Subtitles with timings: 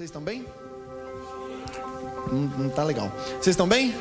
[0.00, 0.46] Vocês estão bem?
[2.32, 3.12] Não, não tá legal.
[3.32, 3.94] Vocês estão bem?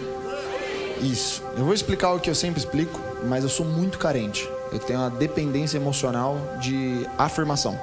[1.01, 1.43] Isso.
[1.57, 4.49] Eu vou explicar o que eu sempre explico, mas eu sou muito carente.
[4.71, 7.77] Eu tenho uma dependência emocional de afirmação.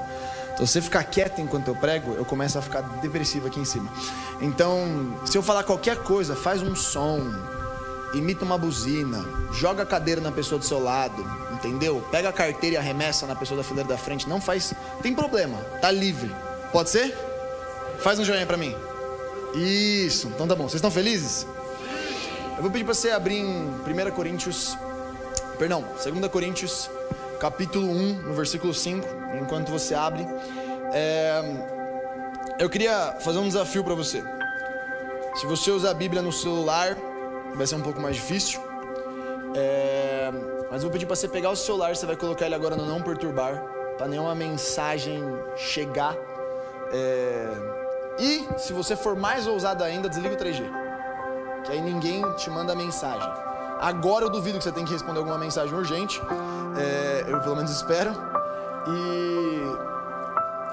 [0.54, 3.66] Então, se você ficar quieto enquanto eu prego, eu começo a ficar depressivo aqui em
[3.66, 3.92] cima.
[4.40, 7.20] Então, se eu falar qualquer coisa, faz um som,
[8.14, 9.22] imita uma buzina,
[9.52, 11.22] joga a cadeira na pessoa do seu lado,
[11.52, 12.02] entendeu?
[12.10, 14.72] Pega a carteira e arremessa na pessoa da fileira da frente, não faz,
[15.02, 16.34] tem problema, tá livre.
[16.72, 17.25] Pode ser?
[17.98, 18.74] Faz um joinha para mim.
[19.54, 20.28] Isso.
[20.28, 20.64] Então tá bom.
[20.64, 21.46] Vocês estão felizes?
[22.56, 24.76] Eu vou pedir para você abrir em 1 Coríntios,
[25.58, 26.88] perdão, 2 Coríntios,
[27.38, 29.06] capítulo 1, no versículo 5,
[29.42, 30.26] enquanto você abre.
[30.94, 31.42] É,
[32.58, 34.24] eu queria fazer um desafio para você.
[35.34, 36.96] Se você usar a Bíblia no celular,
[37.54, 38.58] vai ser um pouco mais difícil.
[39.54, 40.30] É,
[40.70, 42.86] mas eu vou pedir para você pegar o celular, você vai colocar ele agora no
[42.86, 43.62] não perturbar,
[43.98, 45.22] para nenhuma mensagem
[45.56, 46.16] chegar.
[46.90, 47.75] É,
[48.18, 50.86] e se você for mais ousado ainda, desliga o 3G
[51.66, 53.28] que aí ninguém te manda mensagem.
[53.80, 56.22] Agora eu duvido que você tem que responder alguma mensagem urgente,
[56.78, 58.12] é, eu pelo menos espero.
[58.88, 59.62] E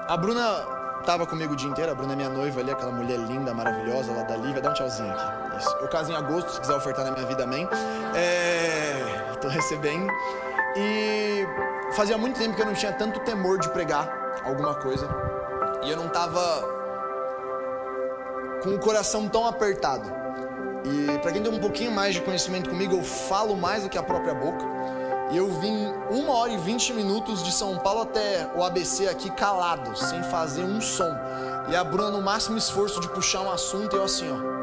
[0.08, 0.64] a Bruna
[1.04, 4.12] tava comigo o dia inteiro, a Bruna é minha noiva ali, aquela mulher linda, maravilhosa
[4.12, 4.62] lá da Lívia.
[4.62, 5.58] Dá um tchauzinho aqui.
[5.58, 5.76] Isso.
[5.80, 7.68] Eu caso em agosto, se quiser ofertar na minha vida, amém.
[8.14, 10.10] É, tô recebendo.
[10.76, 11.46] E
[11.94, 14.08] fazia muito tempo que eu não tinha tanto temor de pregar
[14.44, 15.08] alguma coisa.
[15.82, 16.73] E eu não tava
[18.64, 20.10] com o coração tão apertado.
[20.84, 23.98] E para quem tem um pouquinho mais de conhecimento comigo, eu falo mais do que
[23.98, 24.64] a própria boca.
[25.30, 29.30] E eu vim uma hora e vinte minutos de São Paulo até o ABC aqui
[29.30, 31.14] calado, sem fazer um som.
[31.68, 34.54] E a Bruna no máximo esforço de puxar um assunto e eu assim, ó.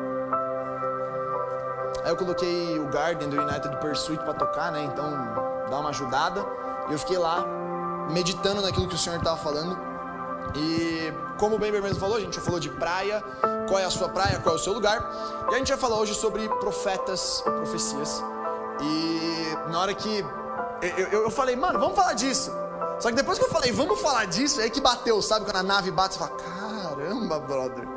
[2.03, 4.83] Aí eu coloquei o Garden do United Pursuit para tocar, né?
[4.83, 5.11] Então
[5.69, 6.43] dá uma ajudada.
[6.89, 7.45] E eu fiquei lá
[8.09, 9.77] meditando naquilo que o Senhor estava falando.
[10.55, 13.23] E como o Bember mesmo falou, a gente falou de praia,
[13.67, 15.47] qual é a sua praia, qual é o seu lugar.
[15.49, 18.23] E a gente vai falar hoje sobre profetas, profecias.
[18.81, 20.25] E na hora que
[20.81, 22.51] eu, eu, eu, falei, mano, vamos falar disso.
[22.99, 25.45] Só que depois que eu falei, vamos falar disso, é aí que bateu, sabe?
[25.45, 27.87] Quando a nave bate, você fala, caramba, brother.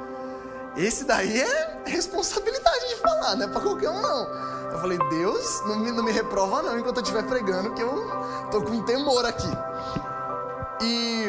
[0.76, 4.26] Esse daí é responsabilidade de falar, não é pra qualquer um, não.
[4.72, 8.10] Eu falei, Deus, não me, não me reprova não enquanto eu estiver pregando, que eu
[8.50, 9.50] tô com temor aqui.
[10.82, 11.28] E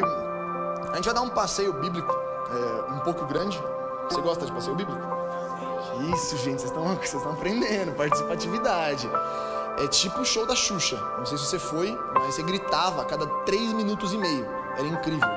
[0.90, 3.62] a gente vai dar um passeio bíblico é, um pouco grande.
[4.08, 5.00] Você gosta de passeio bíblico?
[6.14, 9.08] Isso, gente, vocês estão, vocês estão aprendendo, participatividade.
[9.78, 10.96] É tipo o show da Xuxa.
[11.18, 14.46] Não sei se você foi, mas você gritava a cada três minutos e meio.
[14.76, 15.28] Era incrível.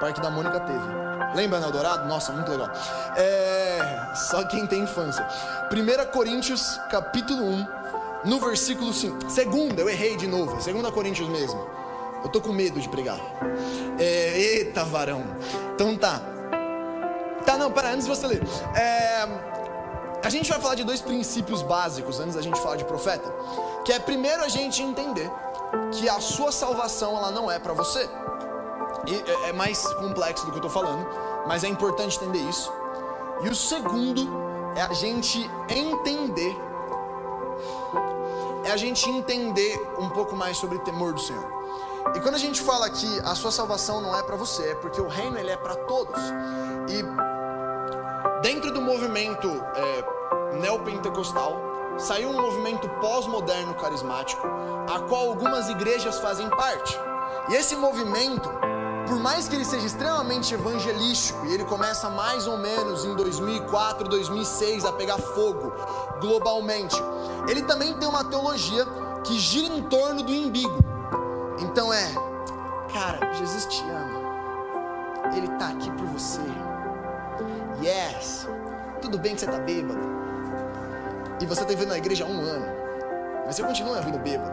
[0.00, 1.08] Parque da Mônica teve.
[1.34, 2.06] Lembra, né, Eldorado?
[2.06, 2.70] Nossa, muito legal.
[3.16, 4.12] É...
[4.14, 5.26] Só quem tem infância.
[5.72, 7.66] 1 Coríntios, capítulo 1,
[8.24, 9.28] no versículo 5.
[9.30, 10.60] Segunda, eu errei de novo.
[10.60, 11.66] Segunda Coríntios mesmo.
[12.22, 13.18] Eu tô com medo de pregar.
[13.98, 15.24] É, eita, varão.
[15.74, 16.20] Então tá.
[17.48, 18.42] Tá, não, pera, antes de você ler.
[18.76, 19.26] É,
[20.22, 23.34] a gente vai falar de dois princípios básicos antes da gente falar de profeta.
[23.86, 25.32] Que é primeiro a gente entender
[25.92, 28.06] que a sua salvação ela não é para você.
[29.06, 31.08] E é, é mais complexo do que eu tô falando,
[31.46, 32.70] mas é importante entender isso.
[33.42, 34.28] E o segundo
[34.76, 36.54] é a gente entender
[38.62, 41.50] é a gente entender um pouco mais sobre o temor do Senhor.
[42.14, 45.00] E quando a gente fala que a sua salvação não é para você, é porque
[45.00, 46.20] o reino ele é para todos.
[46.90, 47.27] E
[48.42, 51.68] dentro do movimento é, neopentecostal,
[51.98, 54.46] saiu um movimento pós-moderno carismático,
[54.88, 56.98] a qual algumas igrejas fazem parte.
[57.48, 58.48] E esse movimento,
[59.06, 64.08] por mais que ele seja extremamente evangelístico, e ele começa mais ou menos em 2004,
[64.08, 65.72] 2006 a pegar fogo
[66.20, 66.96] globalmente,
[67.48, 68.86] ele também tem uma teologia
[69.24, 70.78] que gira em torno do imbigo.
[71.58, 72.12] Então é,
[72.92, 74.18] cara, Jesus te ama.
[75.34, 76.67] Ele está aqui por você.
[77.82, 78.46] Yes.
[79.00, 80.00] Tudo bem que você está bêbado.
[81.40, 82.66] E você está vivendo na igreja há um ano.
[83.46, 84.52] Mas você continua vindo bêbado.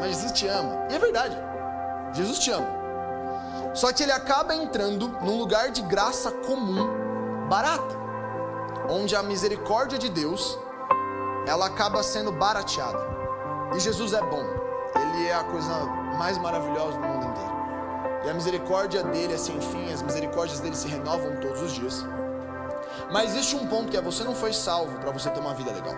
[0.00, 0.86] Mas Jesus te ama.
[0.90, 1.36] E é verdade.
[2.12, 2.66] Jesus te ama.
[3.74, 7.96] Só que ele acaba entrando num lugar de graça comum, barata,
[8.88, 10.58] onde a misericórdia de Deus
[11.46, 12.98] ela acaba sendo barateada.
[13.74, 14.44] E Jesus é bom.
[14.94, 15.74] Ele é a coisa
[16.18, 17.54] mais maravilhosa do mundo inteiro.
[18.24, 22.06] E a misericórdia dele é sem fim, as misericórdias dele se renovam todos os dias.
[23.14, 25.70] Mas existe um ponto que é você não foi salvo para você ter uma vida
[25.70, 25.94] legal.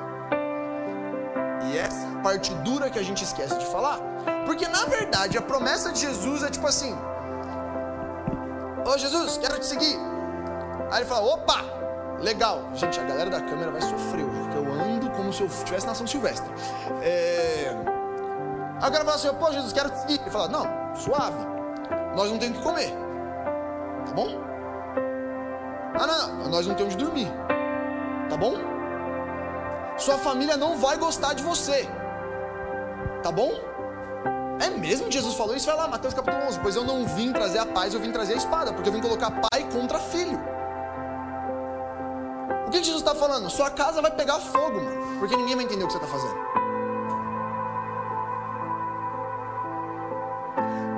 [1.64, 3.98] E essa é a parte dura que a gente esquece de falar.
[4.44, 6.94] Porque na verdade a promessa de Jesus é tipo assim:
[8.84, 9.98] Ô Jesus, quero te seguir.
[10.90, 11.64] Aí ele fala: opa,
[12.20, 12.68] legal.
[12.74, 15.86] Gente, a galera da câmera vai sofrer hoje, porque eu ando como se eu tivesse
[15.86, 16.52] nação silvestre.
[17.00, 17.74] É.
[18.82, 20.20] Aí o fala assim, pô, Jesus, quero te seguir.
[20.20, 21.38] Ele fala, não, suave.
[22.14, 22.92] Nós não temos que comer.
[24.04, 24.45] Tá bom?
[25.94, 27.28] Ah, não, nós não temos onde dormir.
[28.28, 28.54] Tá bom?
[29.98, 31.88] Sua família não vai gostar de você.
[33.22, 33.52] Tá bom?
[34.60, 35.66] É mesmo Jesus falou isso?
[35.66, 36.60] Vai lá, Mateus capítulo 11.
[36.60, 39.00] Pois eu não vim trazer a paz, eu vim trazer a espada, porque eu vim
[39.00, 40.38] colocar pai contra filho.
[42.66, 43.48] O que, que Jesus está falando?
[43.48, 46.34] Sua casa vai pegar fogo, mano, porque ninguém vai entender o que você está fazendo.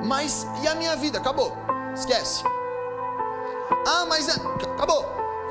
[0.04, 1.18] Mas e a minha vida?
[1.18, 1.52] Acabou.
[1.94, 2.42] Esquece.
[3.86, 4.32] Ah, mas é...
[4.32, 5.04] acabou.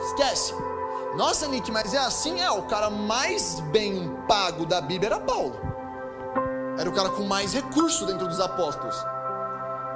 [0.06, 0.54] Esquece.
[1.16, 2.42] Nossa, Nick, mas é assim?
[2.42, 5.60] É, o cara mais bem pago da Bíblia era Paulo.
[6.78, 8.96] Era o cara com mais recurso dentro dos apóstolos.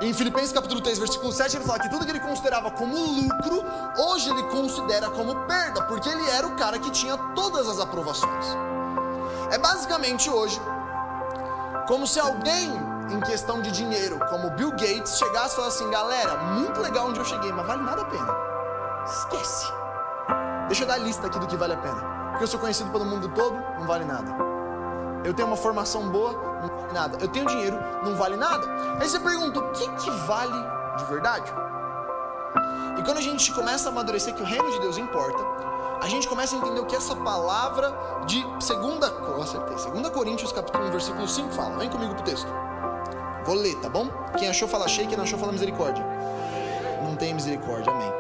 [0.02, 3.64] Em Filipenses capítulo 3, versículo 7, ele fala que tudo que ele considerava como lucro,
[4.00, 8.46] hoje ele considera como perda, porque ele era o cara que tinha todas as aprovações.
[9.52, 10.60] É basicamente hoje
[11.88, 12.72] como se alguém
[13.10, 17.20] em questão de dinheiro, como Bill Gates, chegasse e falasse assim: galera, muito legal onde
[17.20, 18.36] eu cheguei, mas vale nada a pena.
[19.06, 19.72] Esquece.
[20.68, 22.02] Deixa eu dar a lista aqui do que vale a pena.
[22.30, 24.32] Porque eu sou conhecido pelo mundo todo, não vale nada.
[25.24, 27.18] Eu tenho uma formação boa, não vale nada.
[27.20, 28.66] Eu tenho dinheiro, não vale nada.
[29.00, 30.66] Aí você pergunta, o que, que vale
[30.98, 31.54] de verdade?
[32.98, 35.44] E quando a gente começa a amadurecer que o reino de Deus importa,
[36.02, 37.94] a gente começa a entender o que essa palavra
[38.26, 41.78] de 2 segunda Coríntios capítulo 1, versículo 5 fala.
[41.78, 42.48] Vem comigo pro texto.
[43.46, 44.08] Vou ler, tá bom?
[44.38, 46.22] Quem achou fala cheio, quem não achou fala misericórdia
[47.12, 48.12] não tem misericórdia, amém.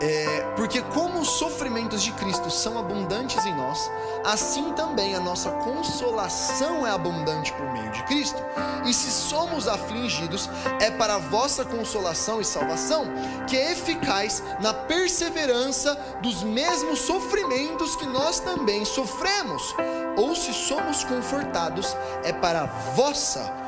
[0.00, 3.90] É, porque como os sofrimentos de Cristo são abundantes em nós,
[4.24, 8.42] assim também a nossa consolação é abundante por meio de Cristo.
[8.86, 10.48] E se somos afligidos,
[10.80, 13.04] é para a vossa consolação e salvação,
[13.46, 19.74] que é eficaz na perseverança dos mesmos sofrimentos que nós também sofremos.
[20.16, 23.67] Ou se somos confortados, é para a vossa consolação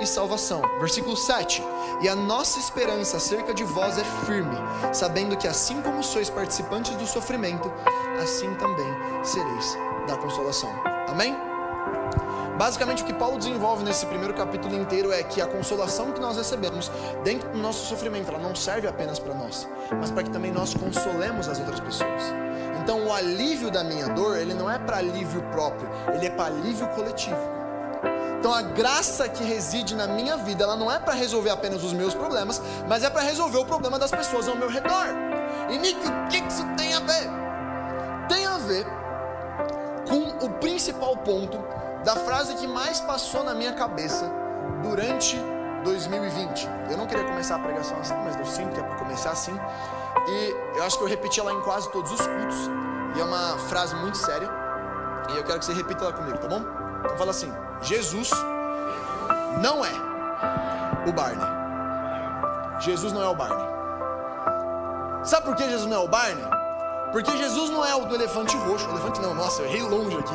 [0.00, 0.62] e salvação.
[0.78, 1.62] Versículo 7.
[2.00, 4.56] E a nossa esperança acerca de vós é firme,
[4.92, 7.70] sabendo que assim como sois participantes do sofrimento,
[8.22, 8.86] assim também
[9.24, 9.76] sereis
[10.06, 10.70] da consolação.
[11.08, 11.36] Amém?
[12.56, 16.36] Basicamente, o que Paulo desenvolve nesse primeiro capítulo inteiro é que a consolação que nós
[16.36, 16.90] recebemos
[17.22, 19.68] dentro do nosso sofrimento, ela não serve apenas para nós,
[20.00, 22.22] mas para que também nós consolemos as outras pessoas.
[22.82, 26.46] Então, o alívio da minha dor, ele não é para alívio próprio, ele é para
[26.46, 27.57] alívio coletivo.
[28.38, 31.92] Então a graça que reside na minha vida, ela não é para resolver apenas os
[31.92, 35.06] meus problemas, mas é para resolver o problema das pessoas ao meu redor.
[35.68, 37.28] E Nick, o que isso tem a ver?
[38.28, 38.86] Tem a ver
[40.08, 41.58] com o principal ponto
[42.04, 44.30] da frase que mais passou na minha cabeça
[44.82, 45.36] durante
[45.82, 46.68] 2020.
[46.90, 49.58] Eu não queria começar a pregação assim, mas eu sinto que é para começar assim.
[50.28, 52.70] E eu acho que eu repeti ela em quase todos os cultos.
[53.16, 54.48] E é uma frase muito séria.
[55.30, 56.87] E eu quero que você repita ela comigo, tá bom?
[57.08, 58.30] Então fala assim: Jesus
[59.62, 59.90] não é
[61.08, 61.46] o Barney.
[62.80, 63.66] Jesus não é o Barney.
[65.24, 66.44] Sabe por que Jesus não é o Barney?
[67.10, 68.86] Porque Jesus não é o do elefante roxo.
[68.86, 70.34] O elefante não, nossa, eu errei longe aqui.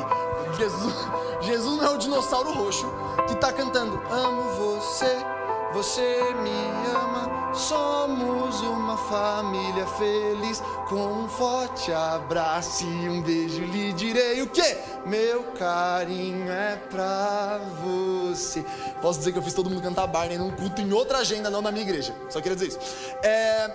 [0.58, 0.94] Jesus,
[1.40, 2.92] Jesus não é o dinossauro roxo
[3.26, 5.24] que está cantando Amo você,
[5.72, 6.50] você me
[6.90, 10.62] ama, somos uma família feliz.
[10.88, 14.76] Com um forte abraço e um beijo lhe direi o que?
[15.06, 18.64] Meu carinho é pra você.
[19.00, 21.62] Posso dizer que eu fiz todo mundo cantar Barney num culto em outra agenda, não
[21.62, 22.14] na minha igreja.
[22.28, 22.78] Só queria dizer isso.
[23.22, 23.68] É...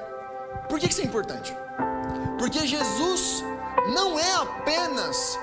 [0.68, 1.56] Por que isso é importante?
[2.38, 3.44] Porque Jesus
[3.94, 5.38] não é apenas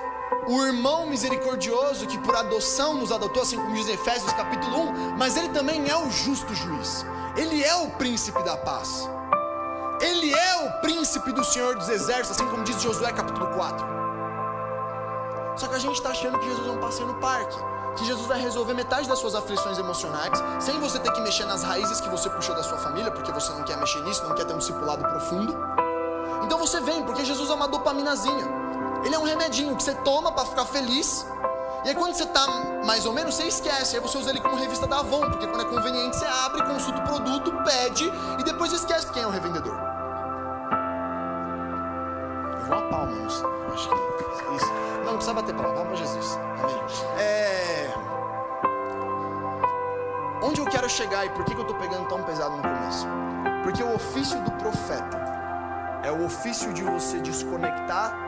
[0.48, 5.36] o irmão misericordioso que por adoção nos adotou, assim como diz Efésios capítulo 1, mas
[5.36, 7.04] ele também é o justo juiz.
[7.36, 9.10] Ele é o príncipe da paz.
[10.00, 13.86] Ele é o príncipe do Senhor dos exércitos, assim como diz Josué capítulo 4.
[15.56, 17.56] Só que a gente está achando que Jesus é um passeio no parque,
[17.96, 21.62] que Jesus vai resolver metade das suas aflições emocionais, sem você ter que mexer nas
[21.62, 24.44] raízes que você puxou da sua família, porque você não quer mexer nisso, não quer
[24.44, 25.56] ter um discipulado profundo.
[26.44, 28.65] Então você vem, porque Jesus é uma dopaminazinha.
[29.06, 31.24] Ele é um remedinho que você toma para ficar feliz.
[31.84, 32.44] E aí quando você está
[32.84, 33.94] mais ou menos, você esquece.
[33.94, 36.98] Aí você usa ele como revista da Avon, porque quando é conveniente você abre, consulta
[36.98, 39.74] o produto, pede e depois esquece quem é o revendedor.
[42.52, 43.26] Eu vou a palma, não.
[43.72, 44.72] Acho que é isso.
[44.72, 46.36] Não, não precisa bater palma, palma Jesus.
[46.60, 46.76] Amém.
[47.16, 47.94] É...
[50.42, 53.06] Onde eu quero chegar e por que eu estou pegando tão pesado no começo?
[53.62, 55.16] Porque o ofício do profeta
[56.02, 58.26] é o ofício de você desconectar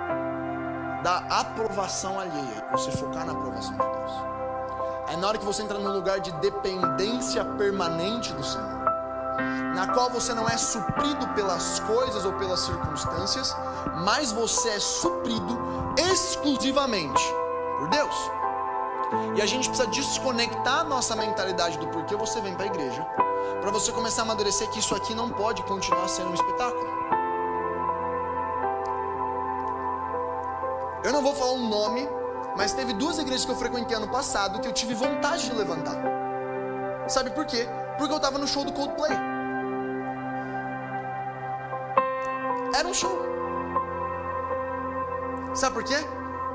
[1.02, 4.12] da aprovação alheia você focar na aprovação de Deus.
[5.08, 8.84] É na hora que você entra num lugar de dependência permanente do Senhor,
[9.74, 13.56] na qual você não é suprido pelas coisas ou pelas circunstâncias,
[14.04, 15.58] mas você é suprido
[15.96, 17.22] exclusivamente
[17.78, 18.14] por Deus.
[19.36, 23.02] E a gente precisa desconectar a nossa mentalidade do porquê você vem para a igreja,
[23.60, 26.86] para você começar a amadurecer que isso aqui não pode continuar sendo um espetáculo.
[31.08, 32.06] Eu não vou falar um nome,
[32.54, 35.96] mas teve duas igrejas que eu frequentei ano passado que eu tive vontade de levantar.
[37.08, 37.66] Sabe por quê?
[37.96, 39.12] Porque eu estava no show do Coldplay.
[42.78, 43.18] Era um show.
[45.54, 45.96] Sabe por quê?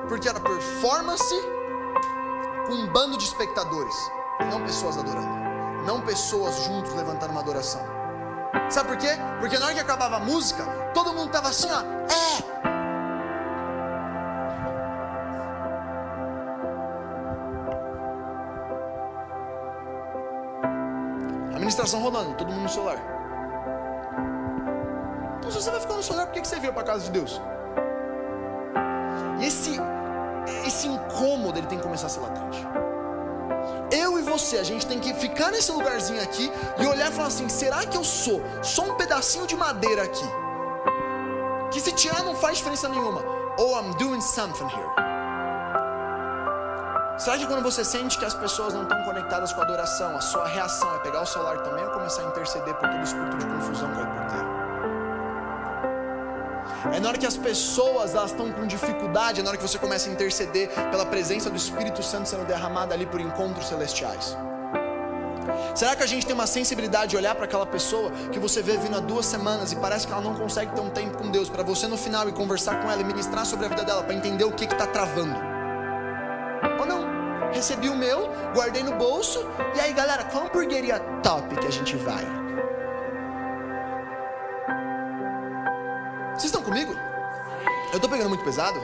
[0.07, 1.35] Porque era performance
[2.67, 3.95] com um bando de espectadores,
[4.51, 7.81] não pessoas adorando, não pessoas juntos levantando uma adoração.
[8.69, 9.09] Sabe por quê?
[9.39, 12.52] Porque na hora que acabava a música, todo mundo tava assim, ó, é,
[21.83, 22.97] Administração rolando, todo mundo no celular.
[25.37, 27.41] Então, se você vai ficar no celular, por que você veio para casa de Deus?
[29.41, 29.77] E esse,
[30.65, 32.65] esse incômodo ele tem que começar a ser latente.
[33.91, 36.49] Eu e você, a gente tem que ficar nesse lugarzinho aqui
[36.79, 40.25] e olhar e falar assim: será que eu sou só um pedacinho de madeira aqui?
[41.69, 43.21] Que se tirar não faz diferença nenhuma.
[43.57, 45.02] Ou I'm doing something here.
[47.23, 50.19] Será que quando você sente que as pessoas não estão conectadas com a adoração, a
[50.19, 53.37] sua reação é pegar o celular também ou começar a interceder por todo o espírito
[53.37, 54.43] de confusão que vai por terra?
[56.93, 59.79] É na hora que as pessoas elas estão com dificuldade, é na hora que você
[59.79, 64.35] começa a interceder pela presença do Espírito Santo sendo derramada ali por encontros celestiais.
[65.73, 68.75] Será que a gente tem uma sensibilidade de olhar para aquela pessoa que você vê
[68.75, 71.47] vindo há duas semanas e parece que ela não consegue ter um tempo com Deus,
[71.47, 74.13] para você no final e conversar com ela e ministrar sobre a vida dela, para
[74.13, 75.52] entender o que está travando?
[77.63, 79.39] Recebi o meu, guardei no bolso,
[79.73, 82.25] e aí galera, qual hamburgueria top que a gente vai?
[86.31, 86.93] Vocês estão comigo?
[87.93, 88.77] Eu tô pegando muito pesado?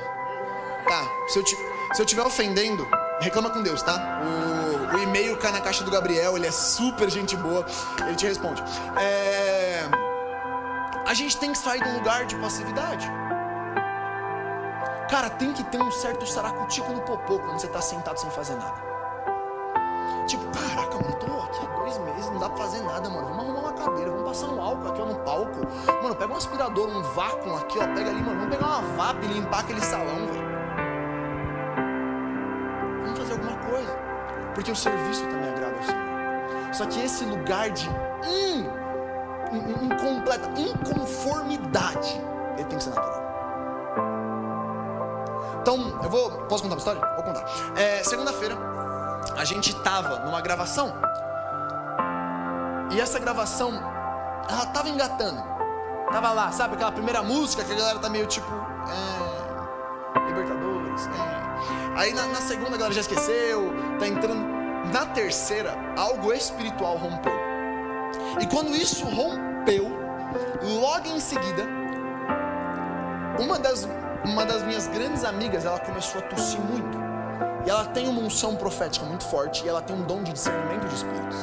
[0.88, 1.58] Tá, se eu, te,
[1.92, 2.88] se eu tiver ofendendo,
[3.20, 4.22] reclama com Deus, tá?
[4.24, 7.66] O, o e-mail cai na caixa do Gabriel, ele é super gente boa,
[8.08, 8.64] ele te responde.
[8.96, 9.84] É...
[11.06, 13.12] A gente tem que sair de um lugar de passividade.
[15.10, 18.56] Cara, tem que ter um certo saracutico no popô quando você tá sentado sem fazer
[18.56, 18.90] nada.
[20.28, 23.28] Tipo, caraca, mano, tô aqui há dois meses, não dá pra fazer nada, mano.
[23.30, 25.60] Vamos arrumar uma cadeira, vamos passar um álcool aqui ó, no palco.
[26.04, 27.88] Mano, pega um aspirador, um vácuo aqui, ó.
[27.88, 28.40] Pega ali, mano.
[28.40, 30.50] Vamos pegar uma VAP e limpar aquele salão, velho.
[33.02, 33.98] Vamos fazer alguma coisa.
[34.54, 36.74] Porque o serviço também agrada ao Senhor.
[36.74, 38.70] Só que esse lugar de hum,
[39.82, 42.22] incompleta inconformidade,
[42.58, 43.29] ele tem que ser natural.
[45.62, 46.32] Então, eu vou.
[46.48, 47.02] Posso contar uma história?
[47.16, 47.46] Vou contar.
[47.76, 48.58] É, Segunda-feira,
[49.38, 50.94] a gente tava numa gravação
[52.92, 53.72] e essa gravação
[54.50, 55.42] ela tava engatando.
[56.12, 58.48] Tava lá, sabe aquela primeira música que a galera tá meio tipo.
[58.90, 61.08] É, Libertadores.
[61.08, 62.00] É.
[62.00, 64.60] Aí na, na segunda a galera já esqueceu, tá entrando.
[64.92, 67.34] Na terceira, algo espiritual rompeu.
[68.42, 69.86] E quando isso rompeu,
[70.64, 71.64] logo em seguida,
[73.40, 73.88] uma das,
[74.26, 76.98] uma das minhas grandes amigas, ela começou a tossir muito.
[77.66, 80.88] E ela tem uma unção profética muito forte e ela tem um dom de discernimento
[80.88, 81.38] de espíritos.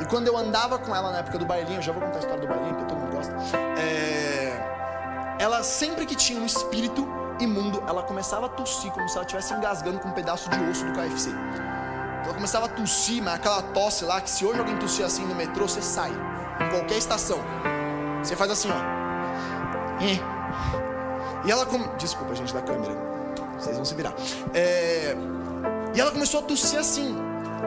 [0.00, 2.20] E quando eu andava com ela na época do bailinho, eu já vou contar a
[2.20, 3.34] história do bailinho, porque todo mundo gosta.
[3.78, 5.36] É...
[5.38, 7.06] Ela sempre que tinha um espírito
[7.40, 10.84] imundo, ela começava a tossir como se ela estivesse engasgando com um pedaço de osso
[10.84, 11.30] do KFC.
[12.24, 15.34] Ela começava a tossir, mas aquela tosse lá, que se hoje alguém tossir assim no
[15.34, 16.10] metrô, você sai.
[16.60, 17.38] Em qualquer estação.
[18.22, 19.04] Você faz assim, ó.
[21.44, 21.66] E ela.
[21.66, 21.78] Com...
[21.96, 22.94] Desculpa, gente da câmera.
[23.58, 24.14] Vocês vão se virar.
[24.52, 25.16] É...
[25.94, 27.16] E ela começou a tossir assim.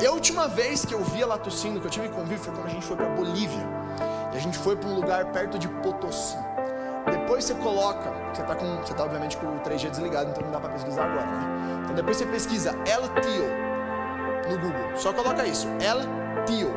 [0.02, 2.68] E a última vez que eu vi ela tossindo, que eu tive convívio, foi quando
[2.68, 3.68] a gente foi para Bolívia.
[4.34, 6.38] E a gente foi para um lugar perto de Potosí.
[7.10, 10.52] Depois você coloca, você tá, com, você tá obviamente com o 3G desligado, então não
[10.52, 11.82] dá para pesquisar agora, né?
[11.84, 13.46] Então depois você pesquisa El Tio
[14.50, 14.98] no Google.
[14.98, 16.00] Só coloca isso, El
[16.46, 16.70] Tio.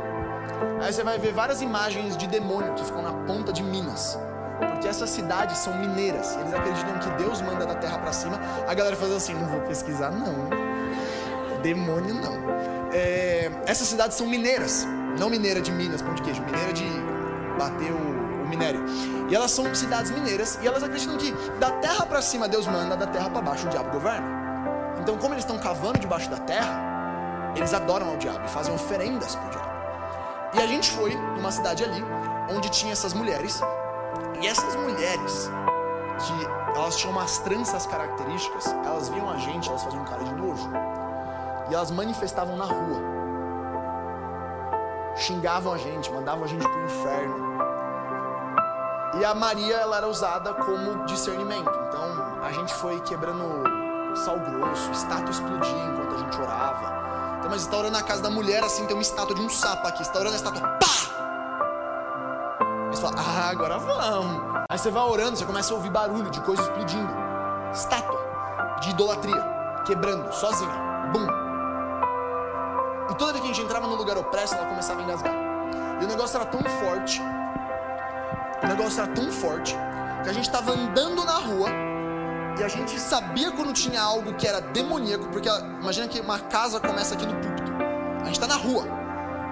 [0.81, 4.19] Aí você vai ver várias imagens de demônio que ficam na ponta de Minas
[4.69, 6.37] porque essas cidades são mineiras.
[6.37, 8.41] Eles acreditam que Deus manda da terra para cima.
[8.67, 10.49] A galera faz assim: não vou pesquisar, não.
[11.63, 12.39] Demônio, não.
[12.93, 14.87] É, essas cidades são mineiras.
[15.19, 16.43] Não mineira de Minas, pão de queijo.
[16.43, 16.85] Mineira de
[17.59, 18.85] bater o, o minério.
[19.29, 20.59] E elas são cidades mineiras.
[20.63, 23.71] E elas acreditam que da terra para cima Deus manda, da terra para baixo o
[23.71, 24.41] diabo governa.
[25.01, 29.35] Então, como eles estão cavando debaixo da terra, eles adoram ao diabo e fazem oferendas
[29.35, 29.71] para o diabo.
[30.55, 32.05] E a gente foi numa cidade ali,
[32.55, 33.61] onde tinha essas mulheres
[34.41, 35.51] e essas mulheres,
[36.19, 40.69] que elas tinham umas tranças características, elas viam a gente, elas faziam cara de nojo.
[41.71, 43.01] E elas manifestavam na rua.
[45.17, 47.51] Xingavam a gente, mandavam a gente pro inferno.
[49.19, 51.71] E a Maria, ela era usada como discernimento.
[51.89, 53.45] Então, a gente foi quebrando
[54.17, 57.01] sal grosso, estátua explodia enquanto a gente orava.
[57.39, 59.87] Então, mas está orando na casa da mulher, assim, tem uma estátua de um sapo
[59.87, 60.03] aqui.
[60.03, 61.10] Está orando a estátua, pá!
[62.91, 64.65] Você fala, ah, agora vamos.
[64.69, 67.13] Aí você vai orando, você começa a ouvir barulho de coisa explodindo.
[67.73, 68.19] Estátua.
[68.81, 69.43] de idolatria,
[69.87, 70.73] quebrando, sozinha.
[71.13, 71.27] Bum.
[73.11, 75.35] E toda vez que a gente entrava no lugar opresso, ela começava a engasgar.
[76.01, 77.21] E o negócio era tão forte,
[78.63, 79.77] o negócio era tão forte,
[80.23, 81.69] que a gente estava andando na rua
[82.59, 85.49] e a gente sabia quando tinha algo que era demoníaco, porque
[85.81, 87.73] imagina que uma casa começa aqui no púlpito.
[88.23, 88.85] A gente está na rua,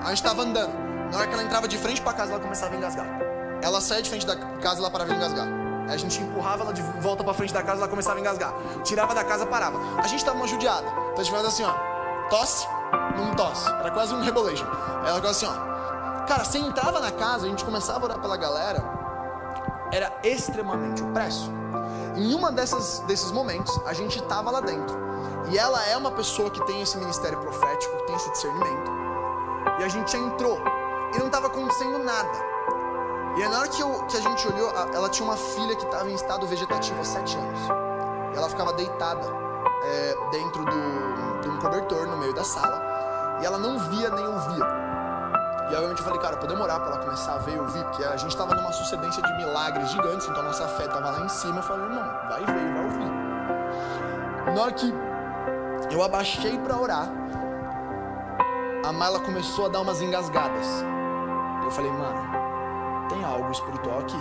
[0.03, 0.73] a gente estava andando.
[1.11, 3.28] Na hora que ela entrava de frente para casa, ela começava a engasgar.
[3.63, 5.47] Ela saía de frente da casa, ela parava de engasgar.
[5.89, 8.53] A gente empurrava ela de volta para frente da casa, ela começava a engasgar.
[8.85, 9.79] Tirava da casa, parava.
[9.99, 10.87] A gente estava uma judiada.
[10.87, 12.29] Então a gente fazia assim, ó.
[12.29, 12.67] Tosse,
[13.17, 13.69] não tosse.
[13.69, 14.67] Era quase um rebolation.
[15.07, 16.27] Ela quase assim, ó.
[16.27, 18.85] Cara, você entrava na casa, a gente começava a orar pela galera.
[19.91, 21.51] Era extremamente opresso.
[22.17, 24.95] Em uma dessas, desses momentos, a gente estava lá dentro.
[25.51, 28.91] E ela é uma pessoa que tem esse ministério profético, que tem esse discernimento.
[29.79, 30.61] E a gente entrou.
[31.15, 32.29] E não estava acontecendo nada.
[33.39, 35.85] E aí, na hora que, eu, que a gente olhou, ela tinha uma filha que
[35.85, 37.61] estava em estado vegetativo há sete anos.
[38.35, 39.25] E ela ficava deitada
[39.85, 42.83] é, dentro do, de um cobertor no meio da sala.
[43.41, 44.67] E ela não via nem ouvia.
[45.71, 48.03] E obviamente eu falei, cara, pode demorar para ela começar a ver e ouvir, porque
[48.03, 51.29] a gente estava numa sucedência de milagres gigantes, então a nossa fé estava lá em
[51.29, 51.59] cima.
[51.59, 54.53] Eu falei, irmão, vai ver, vai ouvir.
[54.53, 54.93] Na hora que
[55.93, 57.09] eu abaixei para orar,
[58.85, 60.67] a Mala começou a dar umas engasgadas.
[61.63, 62.38] Eu falei, mano,
[63.09, 64.17] tem algo espiritual aqui.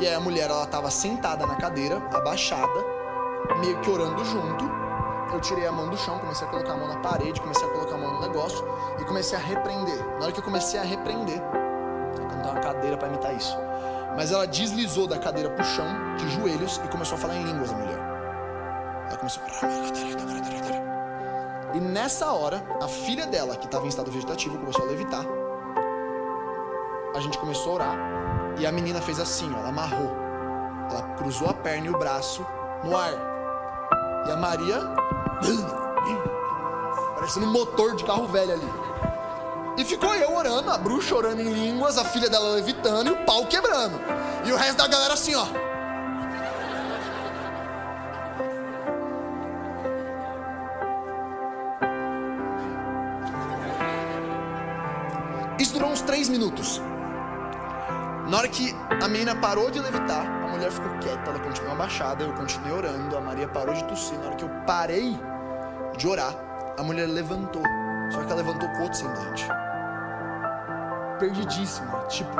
[0.00, 2.84] E aí a mulher, ela estava sentada na cadeira, abaixada,
[3.60, 4.64] meio que orando junto.
[5.32, 7.70] Eu tirei a mão do chão, comecei a colocar a mão na parede, comecei a
[7.70, 8.66] colocar a mão no negócio
[9.00, 9.98] e comecei a repreender.
[10.18, 11.40] Na hora que eu comecei a repreender,
[12.18, 13.56] eu cantar uma cadeira para imitar isso.
[14.14, 15.86] Mas ela deslizou da cadeira pro chão,
[16.16, 17.98] de joelhos, e começou a falar em línguas a mulher.
[19.08, 19.42] Ela começou.
[21.74, 25.24] E nessa hora, a filha dela, que estava em estado vegetativo, começou a levitar.
[27.14, 27.96] A gente começou a orar.
[28.58, 30.16] E a menina fez assim, ó, ela amarrou.
[30.90, 32.46] Ela cruzou a perna e o braço
[32.82, 33.12] no ar.
[34.26, 34.80] E a Maria.
[37.14, 38.68] Parecendo um motor de carro velho ali.
[39.76, 43.24] E ficou eu orando, a bruxa orando em línguas, a filha dela levitando e o
[43.24, 43.98] pau quebrando.
[44.44, 45.46] E o resto da galera assim, ó.
[55.58, 56.80] Isso durou uns três minutos.
[58.32, 62.24] Na hora que a menina parou de levitar, a mulher ficou quieta, ela continuou abaixada,
[62.24, 64.18] eu continuei orando, a Maria parou de tossir.
[64.20, 65.20] Na hora que eu parei
[65.98, 66.34] de orar,
[66.78, 67.62] a mulher levantou.
[68.10, 69.46] Só que ela levantou com outro semblante.
[71.18, 72.06] Perdidíssima.
[72.08, 72.34] Tipo,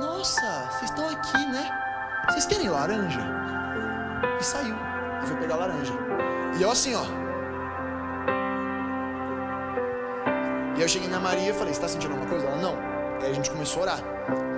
[0.00, 1.70] nossa, vocês estão aqui, né?
[2.30, 3.20] Vocês querem laranja?
[4.40, 4.74] E saiu.
[5.22, 5.92] E foi pegar laranja.
[6.58, 7.04] E eu assim, ó.
[10.76, 12.44] E eu cheguei na Maria e falei, você tá sentindo alguma coisa?
[12.44, 12.76] Ela, não.
[13.22, 14.57] Aí a gente começou a orar.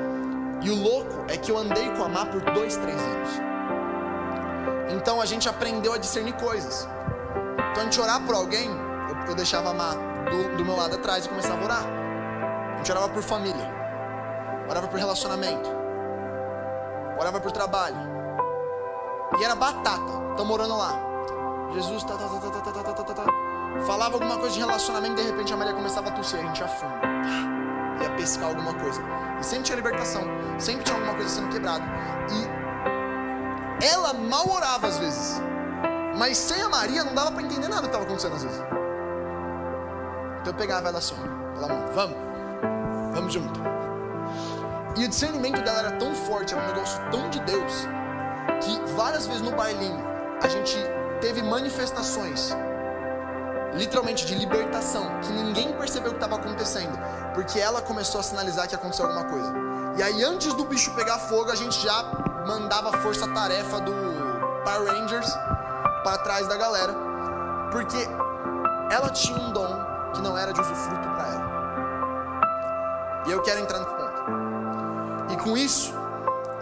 [0.63, 3.29] E o louco é que eu andei com a Má por dois, três anos.
[4.91, 6.87] Então a gente aprendeu a discernir coisas.
[7.71, 10.97] Então a gente orar por alguém, eu, eu deixava a Má do, do, meu lado
[10.97, 11.85] atrás e começava a orar.
[12.75, 13.71] A gente orava por família,
[14.69, 15.71] orava por relacionamento,
[17.19, 17.97] orava por trabalho.
[19.39, 20.21] E era batata.
[20.31, 20.93] Estamos orando lá.
[21.73, 23.25] Jesus, tá, tá, tá, tá, tá, tá, tá, tá, tá.
[23.87, 27.20] Falava alguma coisa de relacionamento, de repente a Maria começava a tossir, a gente afunda.
[28.21, 29.01] Pescar alguma coisa.
[29.41, 30.23] E sempre tinha libertação,
[30.59, 31.83] sempre tinha alguma coisa sendo quebrada.
[33.81, 35.41] E ela mal orava às vezes.
[36.19, 38.59] Mas sem a Maria não dava para entender nada que estava acontecendo às vezes.
[40.41, 41.15] Então eu pegava ela assim,
[41.55, 42.17] pela mão, vamos,
[43.15, 43.59] vamos junto.
[44.99, 47.87] E o discernimento dela era tão forte, era um negócio tão de Deus,
[48.61, 50.05] que várias vezes no bailinho
[50.43, 50.77] a gente
[51.23, 52.55] teve manifestações,
[53.75, 56.99] literalmente de libertação, que ninguém percebeu o que estava acontecendo
[57.35, 59.53] porque ela começou a sinalizar que aconteceu alguma coisa.
[59.97, 62.05] E aí, antes do bicho pegar fogo, a gente já
[62.47, 63.93] mandava força-tarefa do
[64.65, 65.31] Power Rangers
[66.03, 66.95] para trás da galera,
[67.71, 68.09] porque
[68.91, 71.51] ela tinha um dom que não era de usufruto para ela.
[73.27, 75.33] E eu quero entrar no ponto.
[75.33, 75.95] E com isso,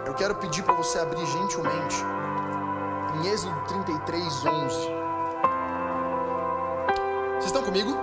[0.05, 1.95] eu quero pedir para você abrir gentilmente
[3.15, 4.75] em Êxodo 33, 11.
[7.33, 7.97] Vocês estão comigo?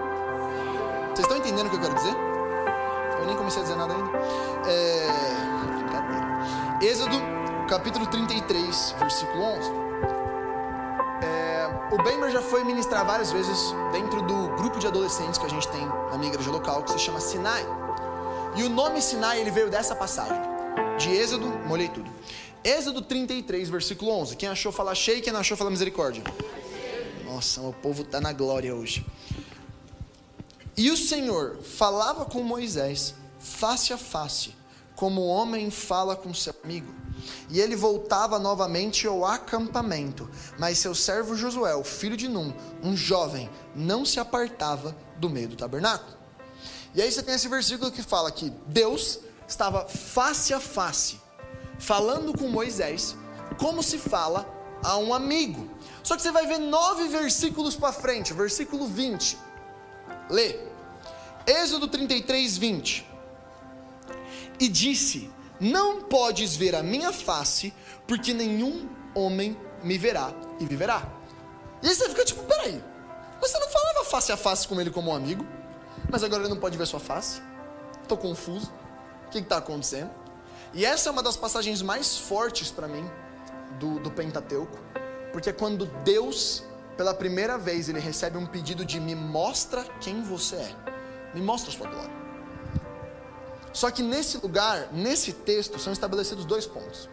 [1.08, 2.35] Vocês estão entendendo o que eu quero dizer?
[3.26, 4.10] Eu nem comecei a dizer nada ainda.
[4.70, 5.08] É...
[5.74, 6.78] Brincadeira.
[6.80, 7.16] Êxodo,
[7.68, 9.70] capítulo 33, versículo 11.
[11.24, 11.92] É...
[11.92, 15.66] O Bember já foi ministrar várias vezes dentro do grupo de adolescentes que a gente
[15.68, 17.66] tem na minha igreja local, que se chama Sinai.
[18.54, 20.40] E o nome Sinai ele veio dessa passagem.
[20.96, 22.08] De Êxodo, molhei tudo.
[22.62, 24.36] Êxodo 33, versículo 11.
[24.36, 26.22] Quem achou fala cheio, quem não achou fala misericórdia.
[27.24, 29.04] Nossa, o povo tá na glória hoje.
[30.76, 34.54] E o Senhor falava com Moisés face a face,
[34.94, 36.94] como o homem fala com seu amigo.
[37.48, 40.28] E ele voltava novamente ao acampamento.
[40.58, 45.56] Mas seu servo Josué, filho de Num, um jovem, não se apartava do meio do
[45.56, 46.14] tabernáculo.
[46.94, 51.20] E aí você tem esse versículo que fala que Deus estava face a face,
[51.78, 53.16] falando com Moisés,
[53.58, 54.46] como se fala
[54.82, 55.70] a um amigo.
[56.02, 59.45] Só que você vai ver nove versículos para frente, versículo 20.
[60.28, 60.58] Lê.
[61.46, 63.06] Êxodo 33, 20.
[64.58, 67.72] E disse: Não podes ver a minha face,
[68.06, 71.06] porque nenhum homem me verá e viverá.
[71.82, 72.82] E aí você fica tipo: peraí,
[73.40, 75.46] você não falava face a face com ele como um amigo?
[76.10, 77.40] Mas agora ele não pode ver sua face?
[78.02, 78.72] Estou confuso.
[79.26, 80.10] O que está acontecendo?
[80.72, 83.08] E essa é uma das passagens mais fortes para mim
[83.78, 84.78] do, do Pentateuco,
[85.32, 86.62] porque é quando Deus,
[86.96, 90.76] pela primeira vez, ele recebe um pedido de me mostra quem você é,
[91.34, 92.16] me mostra a sua glória.
[93.72, 97.10] Só que nesse lugar, nesse texto, são estabelecidos dois pontos: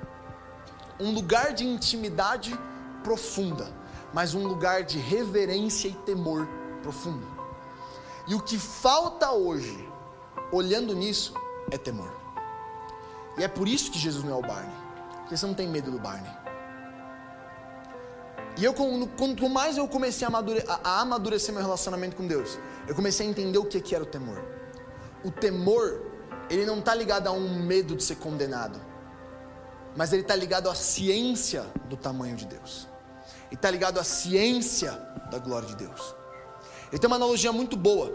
[1.00, 2.58] um lugar de intimidade
[3.04, 3.68] profunda,
[4.14, 6.48] mas um lugar de reverência e temor
[6.82, 7.28] profundo.
[8.26, 9.90] E o que falta hoje,
[10.52, 11.34] olhando nisso,
[11.70, 12.12] é temor.
[13.38, 14.76] E é por isso que Jesus não é o Barney.
[15.20, 16.43] Porque você não tem medo do Barney.
[18.58, 22.94] E eu, quanto mais eu comecei a, amadure, a amadurecer meu relacionamento com Deus, eu
[22.94, 24.44] comecei a entender o que, que era o temor.
[25.24, 26.02] O temor,
[26.50, 28.80] ele não está ligado a um medo de ser condenado,
[29.96, 32.88] mas ele está ligado à ciência do tamanho de Deus,
[33.52, 34.92] e está ligado à ciência
[35.32, 36.16] da glória de Deus.
[36.92, 38.14] Ele tem uma analogia muito boa.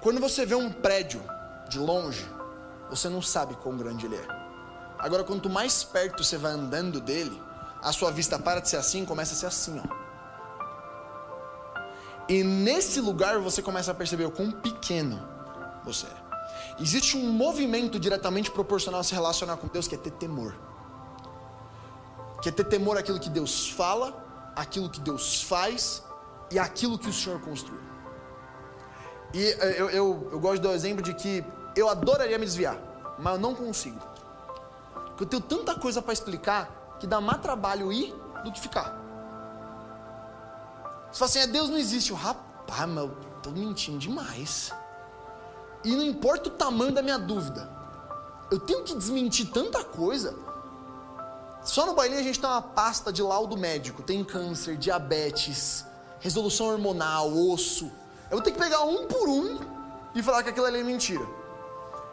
[0.00, 1.22] Quando você vê um prédio
[1.68, 2.28] de longe,
[2.90, 4.45] você não sabe quão grande ele é.
[5.06, 7.40] Agora, quanto mais perto você vai andando dele,
[7.80, 10.06] a sua vista para de ser assim começa a ser assim, ó.
[12.28, 15.16] E nesse lugar você começa a perceber o quão pequeno
[15.84, 16.82] você é.
[16.82, 20.58] Existe um movimento diretamente proporcional a se relacionar com Deus que é ter temor.
[22.42, 26.02] Que é ter temor àquilo que Deus fala aquilo que Deus faz
[26.50, 27.80] e aquilo que o Senhor construiu.
[29.34, 31.44] E eh, eu, eu, eu gosto do exemplo de que
[31.76, 32.78] eu adoraria me desviar,
[33.18, 34.15] mas eu não consigo.
[35.16, 38.94] Porque eu tenho tanta coisa para explicar que dá mais trabalho ir do que ficar.
[41.10, 42.10] Você fala assim, é, Deus não existe.
[42.10, 44.72] Eu, rapaz, mas eu estou mentindo demais.
[45.84, 47.70] E não importa o tamanho da minha dúvida.
[48.50, 50.46] Eu tenho que desmentir tanta coisa
[51.66, 54.00] só no bailinho a gente tem uma pasta de laudo médico.
[54.00, 55.84] Tem câncer, diabetes,
[56.20, 57.86] resolução hormonal, osso.
[58.30, 59.58] Eu vou ter que pegar um por um
[60.14, 61.26] e falar que aquilo ali é mentira.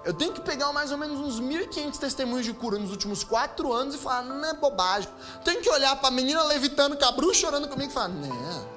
[0.04, 3.72] Eu tenho que pegar mais ou menos uns 1.500 testemunhos de cura nos últimos quatro
[3.72, 5.10] anos e falar, não é bobagem.
[5.46, 8.68] Tenho que olhar para a menina levitando, cabru chorando comigo e falar, não,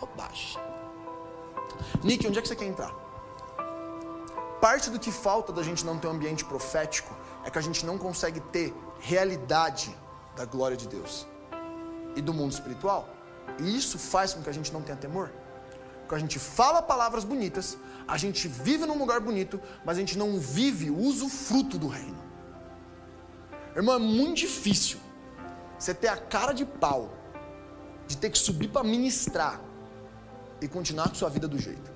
[0.00, 0.58] bobagem.
[2.02, 2.94] Nick, onde é que você quer entrar?
[4.60, 7.84] Parte do que falta da gente não ter um ambiente profético é que a gente
[7.84, 9.94] não consegue ter realidade
[10.34, 11.26] da glória de Deus
[12.16, 13.08] e do mundo espiritual.
[13.58, 15.30] E isso faz com que a gente não tenha temor.
[16.10, 20.18] Porque a gente fala palavras bonitas, a gente vive num lugar bonito, mas a gente
[20.18, 22.18] não vive, o fruto do reino.
[23.76, 24.98] Irmão, é muito difícil
[25.78, 27.12] você ter a cara de pau
[28.08, 29.60] de ter que subir para ministrar
[30.60, 31.92] e continuar com sua vida do jeito.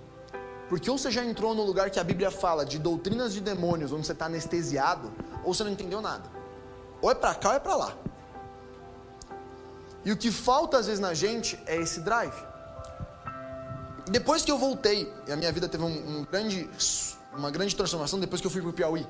[0.69, 3.91] Porque ou você já entrou no lugar que a Bíblia fala de doutrinas de demônios,
[3.91, 6.31] onde você está anestesiado, ou você não entendeu nada.
[7.03, 7.97] Ou é para cá ou é para lá.
[10.05, 12.54] E o que falta às vezes na gente é esse drive.
[14.07, 16.69] Depois que eu voltei, a minha vida teve um, um grande,
[17.35, 19.07] uma grande transformação depois que eu fui para o Piauí.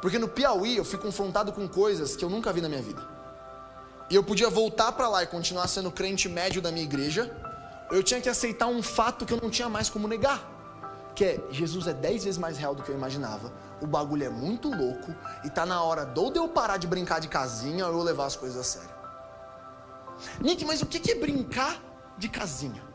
[0.00, 3.02] Porque no Piauí eu fui confrontado com coisas que eu nunca vi na minha vida.
[4.10, 7.34] E eu podia voltar para lá e continuar sendo crente médio da minha igreja,
[7.90, 10.52] eu tinha que aceitar um fato que eu não tinha mais como negar.
[11.14, 13.52] Que é, Jesus é dez vezes mais real do que eu imaginava.
[13.80, 17.20] O bagulho é muito louco e tá na hora do de eu parar de brincar
[17.20, 18.94] de casinha ou eu levar as coisas a sério.
[20.40, 21.80] Nick, mas o que é brincar
[22.16, 22.93] de casinha?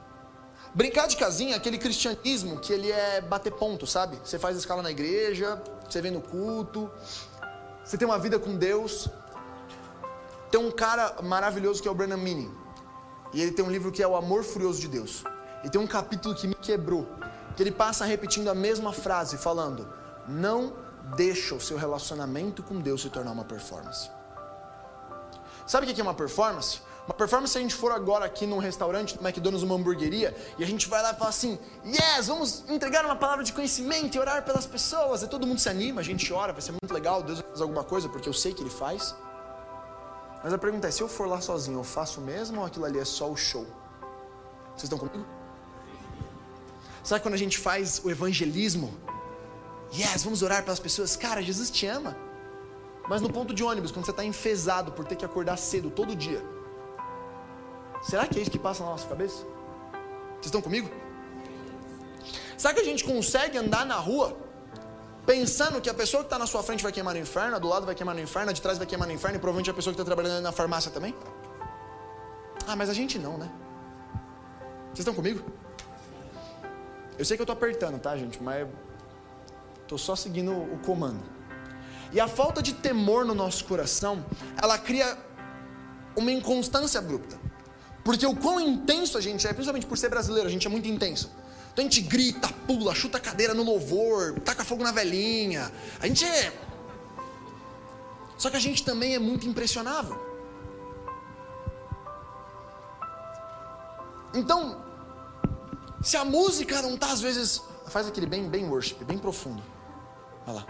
[0.74, 4.20] Brincar de casinha é aquele cristianismo que ele é bater ponto, sabe?
[4.24, 6.90] Você faz escala na igreja, você vem no culto,
[7.84, 9.10] você tem uma vida com Deus.
[10.52, 12.54] Tem um cara maravilhoso que é o Brennan Manning.
[13.34, 15.24] E ele tem um livro que é O Amor Furioso de Deus.
[15.64, 17.08] E tem um capítulo que me quebrou,
[17.56, 19.92] que ele passa repetindo a mesma frase, falando:
[20.28, 20.74] Não
[21.16, 24.10] deixa o seu relacionamento com Deus se tornar uma performance.
[25.66, 26.82] Sabe o que é uma performance?
[27.10, 30.64] Uma performance, se a gente for agora aqui num restaurante, no McDonald's, uma hamburgueria, e
[30.64, 34.20] a gente vai lá e fala assim: Yes, vamos entregar uma palavra de conhecimento e
[34.20, 35.24] orar pelas pessoas.
[35.24, 37.64] E todo mundo se anima, a gente ora, vai ser muito legal, Deus vai fazer
[37.64, 39.16] alguma coisa, porque eu sei que Ele faz.
[40.44, 43.00] Mas a pergunta é: se eu for lá sozinho, eu faço mesmo ou aquilo ali
[43.00, 43.66] é só o show?
[44.76, 45.26] Vocês estão comigo?
[47.04, 48.94] Sabe quando a gente faz o evangelismo?
[49.92, 51.16] Yes, vamos orar pelas pessoas.
[51.16, 52.16] Cara, Jesus te ama.
[53.08, 56.16] Mas no ponto de ônibus, quando você está enfesado por ter que acordar cedo todo
[56.16, 56.59] dia,
[58.02, 59.44] será que é isso que passa na nossa cabeça?
[60.34, 60.90] Vocês estão comigo?
[62.58, 64.36] Será que a gente consegue andar na rua
[65.26, 67.68] pensando que a pessoa que está na sua frente vai queimar no inferno, a do
[67.68, 69.74] lado vai queimar no inferno, a de trás vai queimar no inferno e provavelmente a
[69.74, 71.16] pessoa que está trabalhando na farmácia também?
[72.68, 73.50] Ah, mas a gente não, né?
[74.88, 75.44] Vocês estão comigo?
[77.18, 78.42] Eu sei que eu estou apertando, tá, gente?
[78.42, 78.68] Mas
[79.82, 81.22] estou só seguindo o comando.
[82.12, 84.26] E a falta de temor no nosso coração,
[84.62, 85.18] ela cria
[86.16, 87.38] uma inconstância abrupta.
[88.10, 90.88] Porque o quão intenso a gente é, principalmente por ser brasileiro, a gente é muito
[90.88, 91.30] intenso.
[91.72, 95.72] Então a gente grita, pula, chuta a cadeira no louvor, taca fogo na velhinha.
[96.00, 96.52] A gente é.
[98.36, 100.20] Só que a gente também é muito impressionável.
[104.34, 104.84] Então,
[106.02, 107.62] se a música não está às vezes.
[107.90, 109.62] Faz aquele bem, bem worship, bem profundo.
[110.48, 110.66] Vai lá.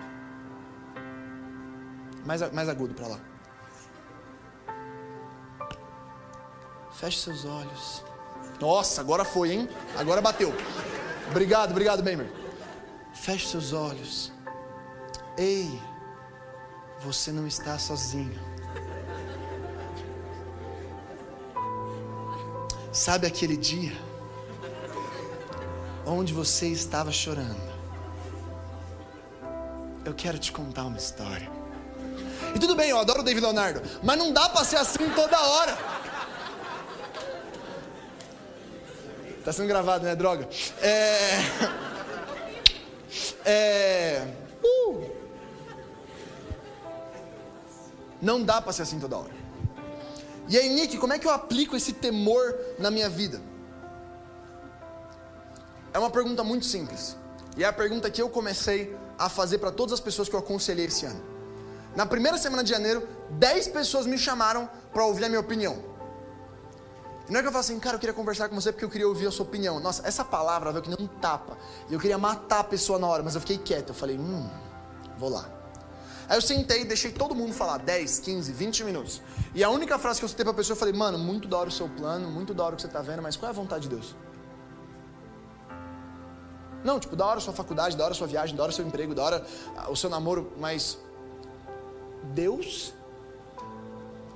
[2.25, 3.28] Mais, mais agudo para lá.
[6.99, 8.03] Feche seus olhos.
[8.59, 9.69] Nossa, agora foi, hein?
[9.97, 10.53] Agora bateu.
[11.31, 12.29] Obrigado, obrigado, Bemer.
[13.13, 14.33] Feche seus olhos.
[15.37, 15.81] Ei,
[16.99, 18.37] você não está sozinho.
[22.91, 23.93] Sabe aquele dia
[26.05, 27.69] onde você estava chorando?
[30.03, 31.49] Eu quero te contar uma história.
[32.53, 35.39] E tudo bem, eu adoro o David Leonardo, mas não dá para ser assim toda
[35.39, 35.98] hora.
[39.43, 40.47] Tá sendo gravado, né, droga?
[40.81, 41.39] É.
[43.45, 44.27] É.
[44.63, 45.09] Uh.
[48.21, 49.31] Não dá para ser assim toda hora.
[50.47, 53.41] E aí, Nick, como é que eu aplico esse temor na minha vida?
[55.93, 57.15] É uma pergunta muito simples.
[57.55, 60.39] E é a pergunta que eu comecei a fazer para todas as pessoas que eu
[60.39, 61.21] aconselhei esse ano.
[61.95, 65.88] Na primeira semana de janeiro, 10 pessoas me chamaram para ouvir a minha opinião.
[67.29, 68.89] E não é que eu falo assim, cara, eu queria conversar com você porque eu
[68.89, 69.79] queria ouvir a sua opinião.
[69.79, 71.55] Nossa, essa palavra veio que nem um tapa.
[71.87, 73.89] E eu queria matar a pessoa na hora, mas eu fiquei quieto.
[73.89, 74.49] Eu falei, hum,
[75.15, 75.47] vou lá.
[76.27, 79.21] Aí eu sentei, deixei todo mundo falar 10, 15, 20 minutos.
[79.53, 81.69] E a única frase que eu citei pra pessoa, eu falei, mano, muito da hora
[81.69, 83.55] o seu plano, muito da hora o que você tá vendo, mas qual é a
[83.55, 84.15] vontade de Deus?
[86.83, 88.75] Não, tipo, da hora a sua faculdade, da hora a sua viagem, da hora o
[88.75, 89.45] seu emprego, da hora
[89.87, 90.97] o seu namoro, mas
[92.33, 92.93] Deus,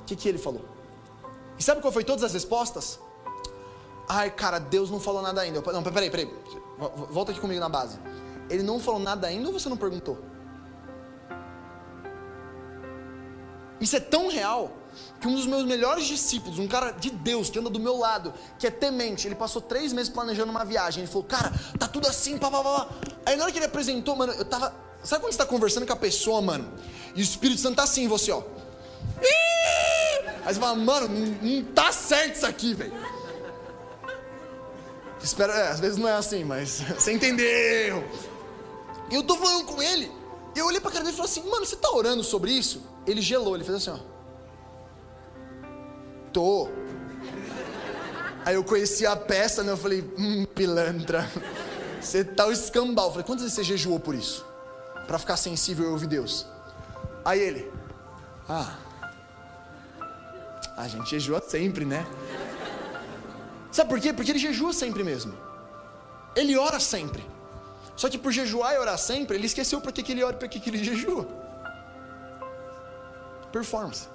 [0.02, 0.73] o que, que ele falou?
[1.64, 3.00] E sabe qual foi todas as respostas?
[4.06, 5.62] Ai, cara, Deus não falou nada ainda.
[5.62, 6.30] não, peraí, peraí.
[7.10, 7.98] Volta aqui comigo na base.
[8.50, 10.18] Ele não falou nada ainda ou você não perguntou?
[13.80, 14.74] Isso é tão real
[15.22, 18.34] que um dos meus melhores discípulos, um cara de Deus que anda do meu lado,
[18.60, 21.04] que é temente, ele passou três meses planejando uma viagem.
[21.04, 22.90] Ele falou, cara, tá tudo assim, pá, pá, pá.
[23.26, 24.76] Aí na hora que ele apresentou, mano, eu tava.
[25.02, 26.70] Sabe quando você tá conversando com a pessoa, mano?
[27.16, 28.44] E o Espírito Santo tá assim você, ó.
[30.46, 32.94] Aí você fala, mano, não, não tá certo isso aqui, velho.
[35.22, 38.04] Espera, é, às vezes não é assim, mas você entendeu.
[39.10, 40.12] E eu tô falando com ele.
[40.56, 42.84] E eu olhei pra cara dele e falei assim, mano, você tá orando sobre isso?
[43.08, 44.14] Ele gelou, ele fez assim, ó.
[46.32, 46.70] Tô.
[48.46, 49.72] Aí eu conheci a peça, né?
[49.72, 51.30] Eu falei, hum, pilantra.
[52.02, 53.10] Você tá o escambau.
[53.12, 54.46] Falei, quantas vezes você jejuou por isso?
[55.08, 56.46] Pra ficar sensível e ouvir Deus.
[57.24, 57.72] Aí ele,
[58.50, 58.76] ah,
[60.78, 62.06] a gente jejua sempre, né?
[63.72, 64.14] Sabe por quê?
[64.14, 65.34] Porque ele jejua sempre mesmo.
[66.36, 67.24] Ele ora sempre.
[67.96, 70.40] Só que por jejuar e orar sempre, ele esqueceu para que, que ele ora e
[70.40, 71.44] para que, que ele jejua
[73.54, 74.08] performance.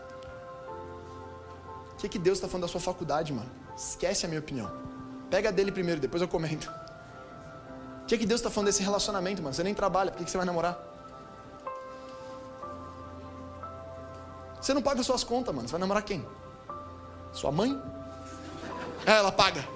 [1.92, 3.48] O que, que Deus está falando da sua faculdade, mano?
[3.76, 4.70] Esquece a minha opinião.
[5.30, 6.68] Pega dele primeiro, depois eu comento.
[8.02, 9.54] O que, que Deus está falando desse relacionamento, mano?
[9.54, 10.76] Você nem trabalha, por que, que você vai namorar?
[14.60, 15.68] Você não paga suas contas, mano.
[15.68, 16.26] Você vai namorar quem?
[17.32, 17.80] Sua mãe?
[19.06, 19.66] É, ela paga.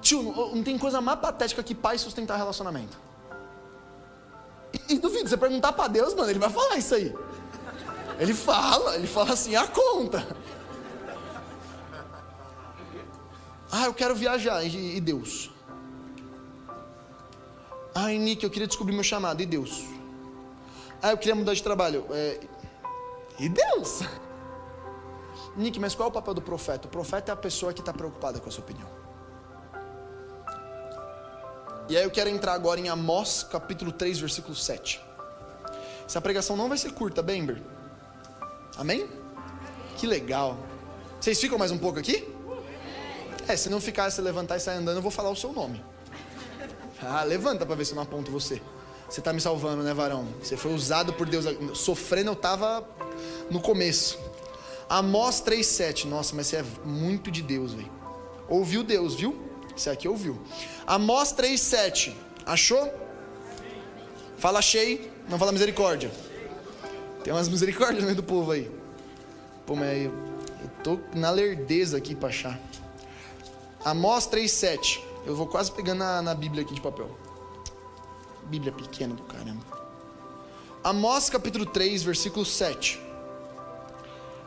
[0.00, 2.96] Tio, não, não tem coisa mais patética que pai sustentar relacionamento.
[4.72, 7.14] E, e duvido, você perguntar para Deus, mano, ele vai falar isso aí.
[8.18, 10.26] Ele fala, ele fala assim, a conta.
[13.70, 14.62] Ah, eu quero viajar.
[14.62, 15.50] E, e Deus?
[17.94, 19.42] Ai, Nick, eu queria descobrir meu chamado.
[19.42, 19.84] E Deus?
[21.02, 22.06] Ah, eu queria mudar de trabalho.
[22.10, 22.40] É...
[23.38, 24.00] E Deus?
[25.56, 26.86] Nick, mas qual é o papel do profeta?
[26.86, 28.88] O profeta é a pessoa que está preocupada com a sua opinião.
[31.88, 35.00] E aí eu quero entrar agora em Amós, capítulo 3, versículo 7.
[36.06, 37.62] Essa pregação não vai ser curta, Bember.
[38.76, 39.08] Amém?
[39.96, 40.58] Que legal.
[41.20, 42.28] Vocês ficam mais um pouco aqui?
[43.48, 45.82] É, se não ficar, se levantar e sair andando, eu vou falar o seu nome.
[47.00, 48.60] Ah, levanta para ver se eu não aponto você.
[49.08, 50.26] Você tá me salvando, né, varão?
[50.42, 51.44] Você foi usado por Deus.
[51.74, 52.84] Sofrendo eu tava
[53.50, 54.18] no começo.
[54.88, 56.04] Amós 3,7.
[56.04, 57.90] Nossa, mas você é muito de Deus, velho.
[58.48, 59.36] Ouviu Deus, viu?
[59.76, 60.38] Você aqui ouviu.
[60.86, 62.14] Amós 3,7.
[62.44, 62.92] Achou?
[64.38, 66.10] Fala achei, não fala misericórdia.
[67.24, 68.70] Tem umas misericórdias no meio do povo aí.
[69.66, 70.12] Pô, mas eu,
[70.62, 72.60] eu tô na lerdeza aqui pra achar.
[73.84, 75.00] Amós 3,7.
[75.26, 77.10] Eu vou quase pegando na, na Bíblia aqui de papel.
[78.44, 79.64] Bíblia pequena do caramba.
[80.84, 83.05] Amós capítulo 3, versículo 7.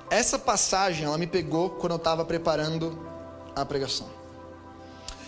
[0.09, 2.97] Essa passagem, ela me pegou quando eu estava preparando
[3.55, 4.07] a pregação.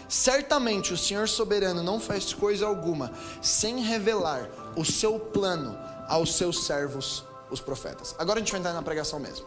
[0.09, 6.65] Certamente o Senhor soberano não faz coisa alguma sem revelar o seu plano aos seus
[6.65, 8.15] servos, os profetas.
[8.17, 9.45] Agora a gente vai entrar na pregação mesmo.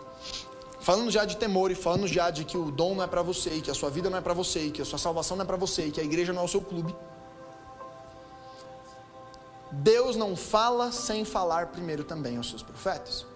[0.81, 3.55] Falando já de temor e falando já de que o dom não é para você,
[3.55, 5.45] e que a sua vida não é para você, e que a sua salvação não
[5.45, 6.95] é para você, e que a igreja não é o seu clube.
[9.71, 13.27] Deus não fala sem falar primeiro também aos seus profetas.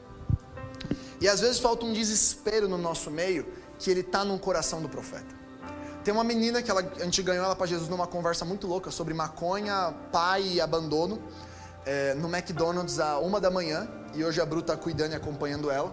[1.21, 3.47] E às vezes falta um desespero no nosso meio
[3.79, 5.37] que ele está no coração do profeta.
[6.05, 8.91] Tem uma menina que ela, a gente ganhou ela para Jesus numa conversa muito louca
[8.91, 11.23] sobre maconha, pai e abandono,
[11.85, 13.89] é, no McDonald's a uma da manhã.
[14.15, 15.93] E hoje a Bru está cuidando e acompanhando ela.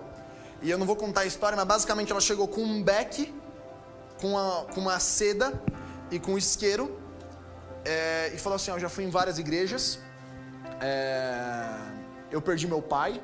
[0.61, 3.33] E eu não vou contar a história, mas basicamente ela chegou com um beck,
[4.21, 5.61] com, a, com uma seda
[6.09, 6.97] e com um isqueiro.
[7.83, 9.99] É, e falou assim: Eu já fui em várias igrejas.
[10.79, 11.77] É,
[12.31, 13.21] eu perdi meu pai.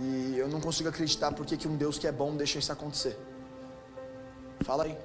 [0.00, 3.16] E eu não consigo acreditar porque que um Deus que é bom deixa isso acontecer.
[4.62, 4.96] Fala aí.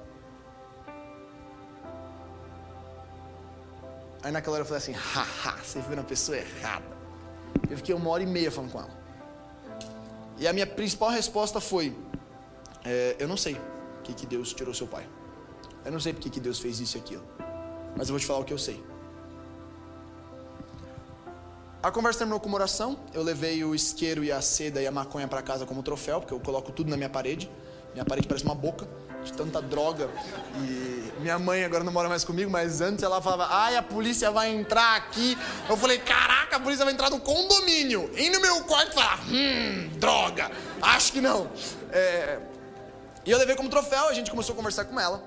[4.22, 6.84] Aí naquela hora eu falei assim, haha, você viu na pessoa errada.
[7.70, 9.00] Eu fiquei uma hora e meia falando com ela.
[10.38, 11.96] E a minha principal resposta foi,
[12.84, 13.56] é, eu não sei
[14.02, 15.08] que, que Deus tirou seu pai.
[15.84, 17.24] Eu não sei porque que Deus fez isso e aquilo.
[17.96, 18.82] Mas eu vou te falar o que eu sei.
[21.82, 22.98] A conversa terminou com uma oração.
[23.14, 26.34] Eu levei o isqueiro e a seda e a maconha para casa como troféu, porque
[26.34, 27.50] eu coloco tudo na minha parede.
[27.94, 28.86] Minha parede parece uma boca
[29.24, 30.10] de tanta droga.
[30.56, 34.30] E minha mãe agora não mora mais comigo, mas antes ela falava: "Ai, a polícia
[34.30, 35.38] vai entrar aqui".
[35.70, 38.10] Eu falei: "Caraca, a polícia vai entrar no condomínio".
[38.14, 40.50] E no meu quarto falar: "Hum, droga".
[40.82, 41.50] Acho que não.
[41.90, 42.40] É...
[43.24, 45.24] E eu levei como troféu, a gente começou a conversar com ela.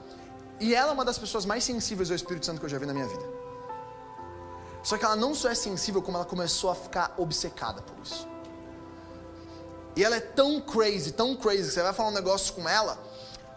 [0.60, 2.86] E ela é uma das pessoas mais sensíveis ao Espírito Santo que eu já vi
[2.86, 3.33] na minha vida.
[4.84, 8.28] Só que ela não só é sensível, como ela começou a ficar obcecada por isso.
[9.96, 13.02] E ela é tão crazy, tão crazy, que você vai falar um negócio com ela,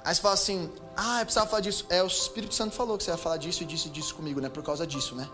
[0.04, 1.84] aí você fala assim: Ah, eu precisava falar disso.
[1.88, 4.40] É, o Espírito Santo falou que você ia falar disso e disso e disso comigo,
[4.40, 4.48] né?
[4.48, 5.28] Por causa disso, né?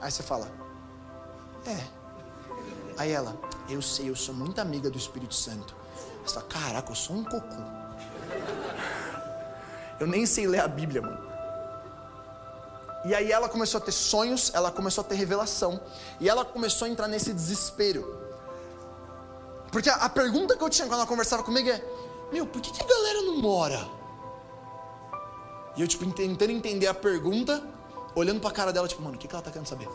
[0.00, 0.50] Aí você fala:
[1.64, 1.78] É.
[2.96, 5.76] Aí ela: Eu sei, eu sou muito amiga do Espírito Santo.
[6.24, 7.62] Você fala: Caraca, eu sou um cocô.
[10.00, 11.27] Eu nem sei ler a Bíblia, mano.
[13.04, 15.80] E aí ela começou a ter sonhos, ela começou a ter revelação.
[16.20, 18.18] E ela começou a entrar nesse desespero.
[19.70, 21.82] Porque a, a pergunta que eu tinha quando ela conversava comigo é:
[22.32, 23.88] Meu, por que, que a galera não mora?
[25.76, 27.62] E eu, tipo, tentando entender a pergunta,
[28.14, 29.88] olhando pra cara dela, tipo, mano, o que, que ela tá querendo saber?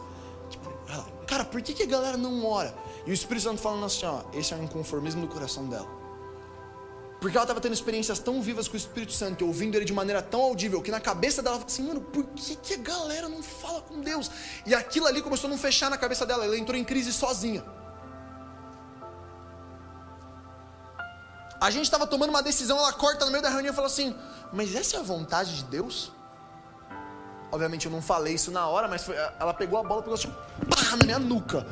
[0.49, 2.73] Tipo, ela, cara, por que, que a galera não mora?
[3.05, 6.02] E o Espírito Santo falando assim: Ó, esse é um inconformismo do coração dela.
[7.23, 10.21] Porque ela estava tendo experiências tão vivas com o Espírito Santo, ouvindo ele de maneira
[10.21, 13.41] tão audível, que na cabeça dela ela assim, mano, por que, que a galera não
[13.41, 14.29] fala com Deus?
[14.65, 17.63] E aquilo ali começou a não fechar na cabeça dela, ela entrou em crise sozinha.
[21.61, 24.13] A gente estava tomando uma decisão, ela corta no meio da reunião e fala assim,
[24.51, 26.11] mas essa é a vontade de Deus?
[27.53, 30.15] Obviamente eu não falei isso na hora, mas foi, ela pegou a bola e pegou
[30.15, 30.35] assim,
[30.69, 31.65] pá, na minha nuca.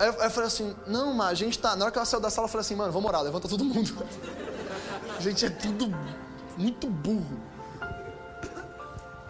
[0.00, 1.76] Aí eu, eu falei assim, não, mas a gente tá.
[1.76, 3.62] Na hora que ela saiu da sala, eu falei assim, mano, vamos orar, levanta todo
[3.62, 3.94] mundo.
[5.16, 5.86] A gente é tudo
[6.56, 7.40] muito burro.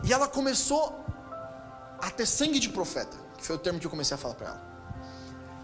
[0.03, 1.05] E ela começou
[2.01, 4.47] a ter sangue de profeta, que foi o termo que eu comecei a falar para
[4.49, 4.62] ela.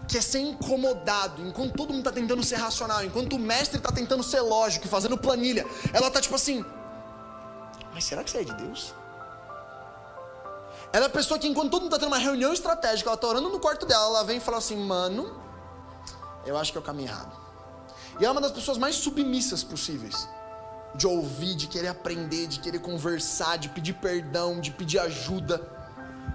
[0.07, 3.91] Que é ser incomodado, enquanto todo mundo está tentando ser racional, enquanto o mestre está
[3.91, 6.65] tentando ser lógico fazendo planilha, ela está tipo assim:
[7.93, 8.93] Mas será que isso é de Deus?
[10.91, 13.27] Ela é a pessoa que, enquanto todo mundo está tendo uma reunião estratégica, ela está
[13.27, 15.39] orando no quarto dela, ela vem e fala assim: Mano,
[16.45, 17.50] eu acho que o caminho errado.
[18.19, 20.27] E é uma das pessoas mais submissas possíveis.
[20.95, 25.61] De ouvir, de querer aprender, de querer conversar, de pedir perdão, de pedir ajuda.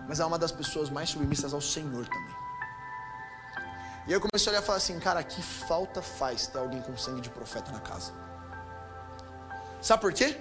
[0.09, 2.37] Mas é uma das pessoas mais submissas ao Senhor também.
[4.07, 6.97] E eu comecei a olhar e falar assim, cara, que falta faz ter alguém com
[6.97, 8.13] sangue de profeta na casa.
[9.83, 10.41] Sabe por quê?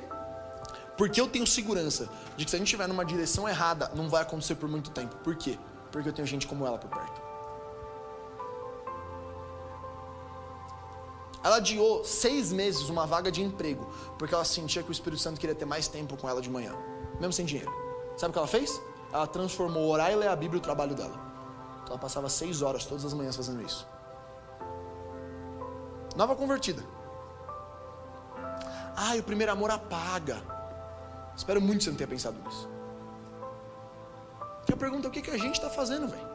[0.98, 2.08] Porque eu tenho segurança
[2.38, 5.16] de que se a gente estiver numa direção errada, não vai acontecer por muito tempo.
[5.18, 5.58] Por quê?
[5.92, 7.25] Porque eu tenho gente como ela por perto.
[11.46, 13.88] Ela adiou seis meses uma vaga de emprego,
[14.18, 16.76] porque ela sentia que o Espírito Santo queria ter mais tempo com ela de manhã,
[17.20, 17.72] mesmo sem dinheiro.
[18.18, 18.82] Sabe o que ela fez?
[19.14, 21.16] Ela transformou orar e ler a Bíblia o trabalho dela.
[21.88, 23.88] Ela passava seis horas todas as manhãs fazendo isso.
[26.16, 26.84] Nova convertida.
[28.96, 30.42] Ai, o primeiro amor apaga.
[31.38, 32.68] Espero muito que você não tenha pensado nisso.
[34.66, 36.28] Que a pergunta é o que, que a gente está fazendo, velho?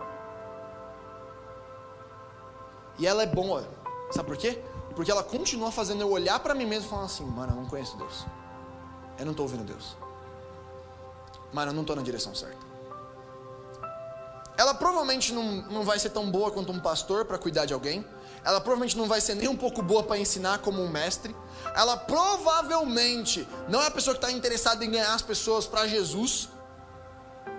[2.97, 3.67] E ela é boa.
[4.13, 4.63] Sabe por quê?
[4.95, 7.67] Porque ela continua fazendo eu olhar para mim mesmo e falar assim, mano, eu não
[7.67, 8.27] conheço Deus.
[9.19, 9.97] Eu não estou ouvindo Deus.
[11.53, 12.71] Mano, eu não estou na direção certa.
[14.57, 18.05] Ela provavelmente não, não vai ser tão boa quanto um pastor para cuidar de alguém.
[18.45, 21.35] Ela provavelmente não vai ser nem um pouco boa para ensinar como um mestre.
[21.75, 26.49] Ela provavelmente não é a pessoa que está interessada em ganhar as pessoas para Jesus.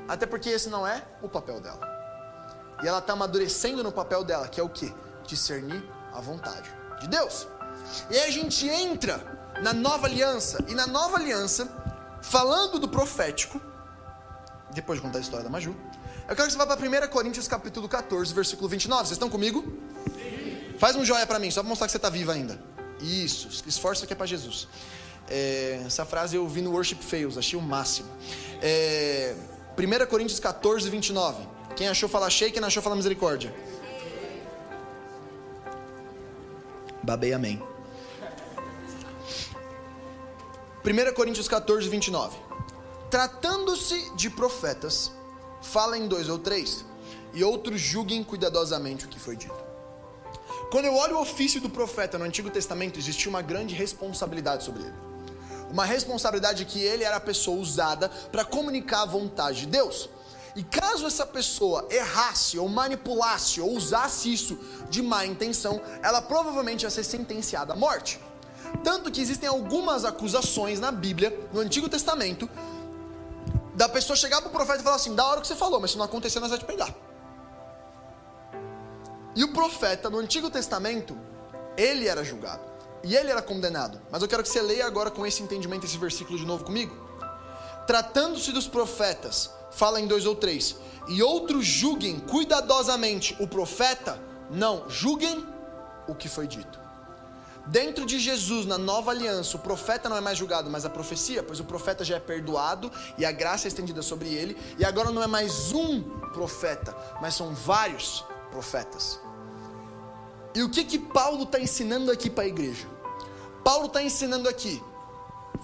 [0.07, 1.89] Até porque esse não é o papel dela.
[2.84, 4.93] E ela está amadurecendo no papel dela, que é o que?
[5.25, 7.47] Discernir a vontade de Deus.
[8.10, 9.20] E aí a gente entra
[9.62, 10.64] na nova aliança.
[10.68, 11.68] E na nova aliança,
[12.22, 13.60] falando do profético,
[14.74, 15.76] depois de contar a história da Maju,
[16.30, 19.02] eu quero que você vá para 1 Coríntios capítulo 14, versículo 29.
[19.02, 19.64] Vocês estão comigo?
[20.14, 20.76] Sim.
[20.78, 22.60] Faz um joia para mim, só para mostrar que você está vivo ainda.
[23.02, 24.68] Isso, esforça que é para Jesus.
[25.30, 28.10] É, essa frase eu vi no Worship Fails, achei o máximo.
[28.62, 29.36] É,
[29.78, 31.47] 1 Coríntios 14, 29.
[31.76, 33.54] Quem achou fala cheio, quem não achou fala misericórdia.
[37.04, 37.62] Babei amém.
[40.84, 42.38] 1 Coríntios 14, 29.
[43.10, 45.12] Tratando-se de profetas,
[45.62, 46.86] falem dois ou três,
[47.34, 49.72] e outros julguem cuidadosamente o que foi dito.
[50.72, 54.84] Quando eu olho o ofício do profeta no Antigo Testamento, existia uma grande responsabilidade sobre
[54.84, 54.93] ele.
[55.70, 60.10] Uma responsabilidade que ele era a pessoa usada para comunicar a vontade de Deus.
[60.56, 64.58] E caso essa pessoa errasse, ou manipulasse, ou usasse isso
[64.89, 68.20] de má intenção, ela provavelmente ia ser sentenciada à morte.
[68.84, 72.49] Tanto que existem algumas acusações na Bíblia, no Antigo Testamento,
[73.76, 75.91] da pessoa chegar para o profeta e falar assim: da hora que você falou, mas
[75.91, 76.93] se não acontecer, nós vamos te pegar.
[79.36, 81.18] E o profeta, no Antigo Testamento,
[81.78, 82.62] ele era julgado.
[83.04, 83.99] E ele era condenado.
[84.12, 86.95] Mas eu quero que você leia agora com esse entendimento esse versículo de novo comigo.
[87.88, 90.76] Tratando-se dos profetas, fala em dois ou três,
[91.07, 95.45] e outros julguem cuidadosamente o profeta, não, julguem
[96.07, 96.80] o que foi dito.
[97.67, 101.43] Dentro de Jesus, na nova aliança, o profeta não é mais julgado, mas a profecia,
[101.43, 105.11] pois o profeta já é perdoado e a graça é estendida sobre ele, e agora
[105.11, 106.01] não é mais um
[106.34, 109.19] profeta, mas são vários profetas.
[110.55, 112.88] E o que que Paulo está ensinando aqui para a igreja?
[113.63, 114.82] Paulo está ensinando aqui,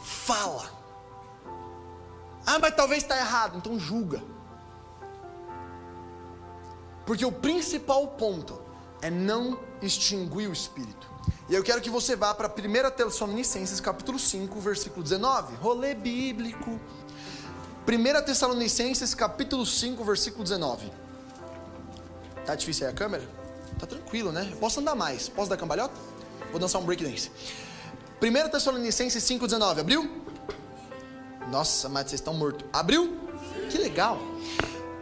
[0.02, 0.77] fala.
[2.50, 4.24] Ah, mas talvez está errado, então julga.
[7.06, 8.58] Porque o principal ponto
[9.02, 11.12] é não extinguir o espírito.
[11.50, 15.58] E eu quero que você vá para 1 Tessalonicenses capítulo 5, versículo 19.
[15.58, 16.80] Rolê bíblico.
[17.86, 20.90] 1 Tessalonicenses capítulo 5, versículo 19.
[22.46, 23.28] Tá difícil aí a câmera?
[23.78, 24.48] Tá tranquilo, né?
[24.50, 25.28] Eu posso andar mais.
[25.28, 25.96] Posso dar cambalhota?
[26.52, 27.30] Vou dançar um breakdance.
[28.22, 29.82] 1 Tessalonicenses 5, 19.
[29.82, 30.27] Abriu?
[31.52, 32.66] Nossa, mas vocês estão mortos.
[32.74, 33.18] Abriu?
[33.70, 34.20] Que legal.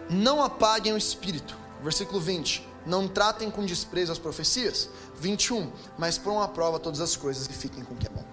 [0.09, 1.57] Não apaguem o espírito.
[1.81, 4.89] Versículo 20 não tratem com desprezo as profecias.
[5.19, 5.71] 21.
[5.97, 8.23] Mas ponham à prova todas as coisas e fiquem com o que é bom.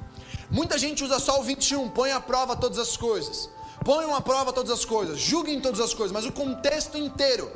[0.50, 1.88] Muita gente usa só o 21.
[1.88, 3.48] Põe à prova todas as coisas.
[3.84, 5.18] Ponham à prova todas as coisas.
[5.18, 6.12] Julguem todas as coisas.
[6.12, 7.50] Mas o contexto inteiro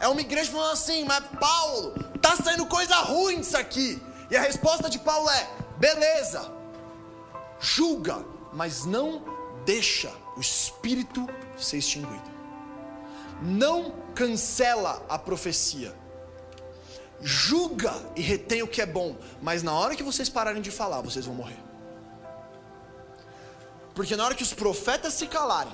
[0.00, 4.02] é uma igreja falando assim: Mas Paulo, tá saindo coisa ruim disso aqui.
[4.30, 6.50] E a resposta de Paulo é: Beleza,
[7.60, 9.35] julga, mas não
[9.66, 12.30] deixa o espírito ser extinguido.
[13.42, 15.94] Não cancela a profecia
[17.20, 21.00] julga e retém o que é bom, mas na hora que vocês pararem de falar,
[21.00, 21.58] vocês vão morrer.
[23.94, 25.72] Porque na hora que os profetas se calarem,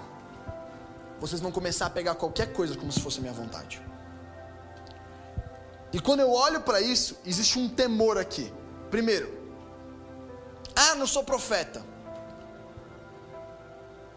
[1.20, 3.82] vocês vão começar a pegar qualquer coisa como se fosse minha vontade.
[5.92, 8.52] E quando eu olho para isso, existe um temor aqui.
[8.90, 9.30] Primeiro,
[10.74, 11.84] ah, não sou profeta.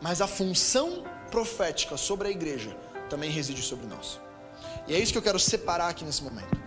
[0.02, 2.76] Mas a função profética sobre a igreja
[3.10, 4.20] também reside sobre nós.
[4.88, 6.58] E é isso que eu quero separar aqui nesse momento.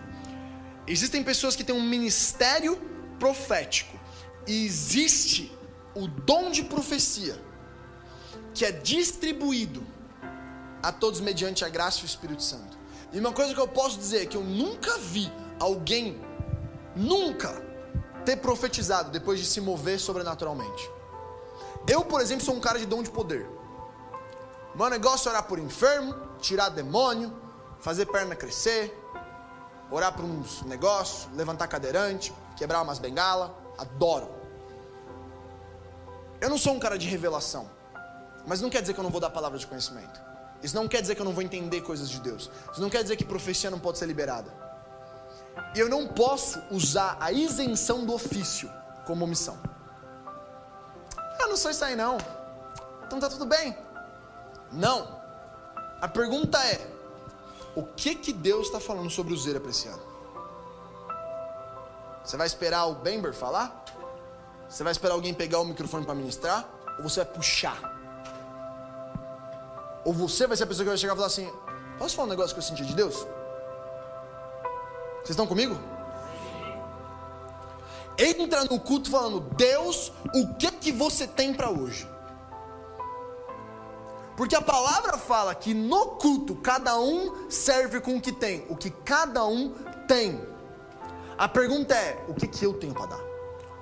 [0.87, 2.79] Existem pessoas que têm um ministério
[3.19, 3.99] profético
[4.47, 5.51] e existe
[5.93, 7.39] o dom de profecia
[8.53, 9.85] que é distribuído
[10.81, 12.77] a todos mediante a graça e o Espírito Santo.
[13.11, 16.19] E uma coisa que eu posso dizer é que eu nunca vi alguém
[16.95, 17.61] nunca
[18.25, 20.89] ter profetizado depois de se mover sobrenaturalmente.
[21.89, 23.49] Eu, por exemplo, sou um cara de dom de poder.
[24.75, 27.35] Meu negócio é orar por enfermo, tirar demônio,
[27.79, 28.95] fazer perna crescer,
[29.89, 34.29] orar por uns negócios, levantar cadeirante, quebrar umas bengala, adoro.
[36.39, 37.67] Eu não sou um cara de revelação,
[38.45, 40.21] mas não quer dizer que eu não vou dar palavra de conhecimento.
[40.61, 42.51] Isso não quer dizer que eu não vou entender coisas de Deus.
[42.71, 44.53] Isso não quer dizer que profecia não pode ser liberada.
[45.73, 48.71] E eu não posso usar a isenção do ofício
[49.05, 49.57] como omissão.
[51.49, 52.17] Não sou isso aí não.
[53.05, 53.75] Então tá tudo bem.
[54.71, 55.19] Não.
[55.99, 56.87] A pergunta é:
[57.75, 60.03] o que que Deus está falando sobre o Zera para esse ano?
[62.23, 63.83] Você vai esperar o Bember falar?
[64.69, 66.69] Você vai esperar alguém pegar o microfone para ministrar?
[66.99, 67.79] Ou você vai puxar?
[70.05, 71.51] Ou você vai ser a pessoa que vai chegar e falar assim:
[71.97, 73.15] Posso falar um negócio que eu senti de Deus?
[75.15, 75.75] Vocês estão comigo?
[78.19, 82.05] Entra no culto falando: Deus, o que que você tem para hoje?
[84.35, 88.75] Porque a palavra fala que no culto cada um serve com o que tem, o
[88.75, 89.73] que cada um
[90.07, 90.39] tem.
[91.37, 93.21] A pergunta é: o que que eu tenho para dar?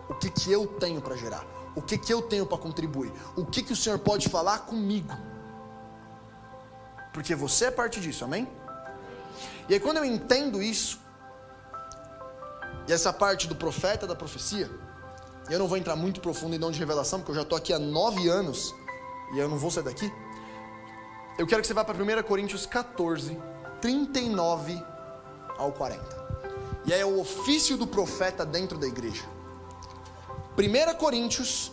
[0.08, 1.46] O que que eu tenho para gerar?
[1.76, 3.12] O que que eu tenho para contribuir?
[3.36, 5.16] O que que o Senhor pode falar comigo?
[7.14, 8.48] Porque você é parte disso, amém?
[9.68, 11.00] E aí quando eu entendo isso,
[12.88, 14.70] e essa parte do profeta, da profecia,
[15.50, 17.74] eu não vou entrar muito profundo em dom de revelação, porque eu já estou aqui
[17.74, 18.74] há nove anos,
[19.34, 20.12] e eu não vou sair daqui.
[21.38, 23.38] Eu quero que você vá para 1 Coríntios 14,
[23.82, 24.84] 39
[25.58, 26.28] ao 40.
[26.86, 29.24] E é o ofício do profeta dentro da igreja.
[30.58, 31.72] 1 Coríntios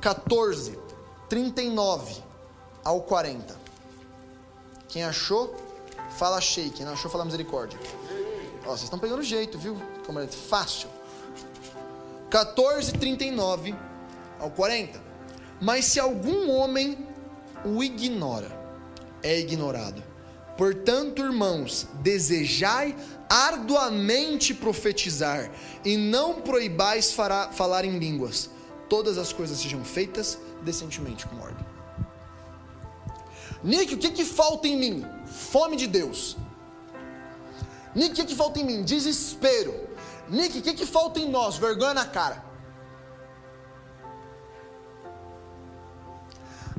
[0.00, 0.78] 14,
[1.28, 2.22] 39
[2.84, 3.56] ao 40.
[4.88, 5.54] Quem achou,
[6.10, 6.70] fala achei.
[6.70, 7.78] Quem não achou, fala misericórdia.
[8.64, 9.80] Ó, vocês estão pegando jeito, viu?
[10.06, 10.88] Como é fácil.
[12.30, 13.74] 14, 39
[14.38, 15.00] ao 40.
[15.60, 16.96] Mas se algum homem
[17.64, 18.48] o ignora,
[19.22, 20.02] é ignorado.
[20.56, 22.96] Portanto, irmãos, desejai
[23.28, 25.50] arduamente profetizar,
[25.84, 28.48] e não proibais fará, falar em línguas.
[28.88, 31.66] Todas as coisas sejam feitas decentemente com ordem.
[33.62, 35.04] Nick, o que, que falta em mim?
[35.26, 36.36] Fome de Deus.
[37.94, 38.82] Nick, o que, que falta em mim?
[38.84, 39.85] Desespero.
[40.28, 41.56] Nick, o que, que falta em nós?
[41.56, 42.44] Vergonha na cara.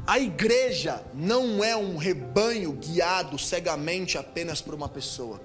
[0.06, 5.42] A igreja não é um rebanho guiado cegamente apenas por uma pessoa,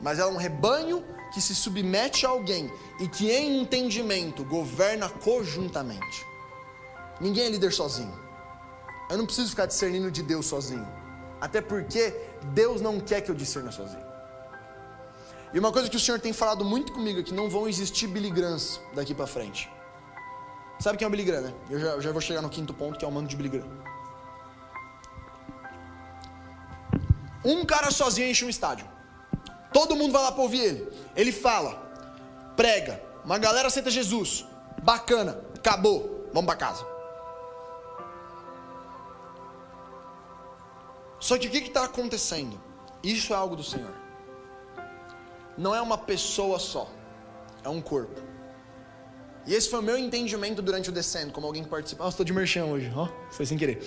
[0.00, 1.04] mas é um rebanho
[1.34, 6.24] que se submete a alguém e que, em entendimento, governa conjuntamente.
[7.20, 8.14] Ninguém é líder sozinho.
[9.10, 10.86] Eu não preciso ficar discernindo de Deus sozinho,
[11.40, 12.14] até porque
[12.54, 14.05] Deus não quer que eu discerna sozinho.
[15.56, 18.06] E uma coisa que o Senhor tem falado muito comigo é que não vão existir
[18.06, 19.70] Billy Grahams daqui para frente.
[20.78, 21.54] Sabe quem é o Graham, né?
[21.70, 23.66] Eu já, eu já vou chegar no quinto ponto, que é o mando de Graham.
[27.42, 28.86] Um cara sozinho enche um estádio.
[29.72, 30.92] Todo mundo vai lá para ouvir ele.
[31.16, 31.72] Ele fala,
[32.54, 34.44] prega, uma galera aceita Jesus.
[34.82, 36.86] Bacana, acabou, vamos para casa.
[41.18, 42.60] Só que o que está acontecendo?
[43.02, 44.05] Isso é algo do Senhor.
[45.56, 46.90] Não é uma pessoa só,
[47.64, 48.20] é um corpo.
[49.46, 52.04] E esse foi o meu entendimento durante o descendo, como alguém que participa.
[52.04, 53.82] Ah, estou de merchan hoje, ó, oh, foi sem querer.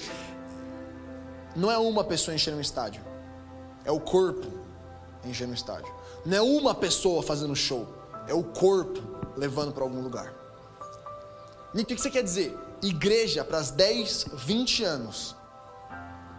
[1.56, 3.02] Não é uma pessoa enchendo um estádio,
[3.84, 4.48] é o corpo
[5.26, 5.94] enchendo um estádio.
[6.26, 7.88] Não é uma pessoa fazendo show,
[8.28, 9.02] é o corpo
[9.36, 10.34] levando para algum lugar.
[11.74, 12.58] Nick, o que você quer dizer?
[12.82, 15.36] Igreja para as 10, 20 anos,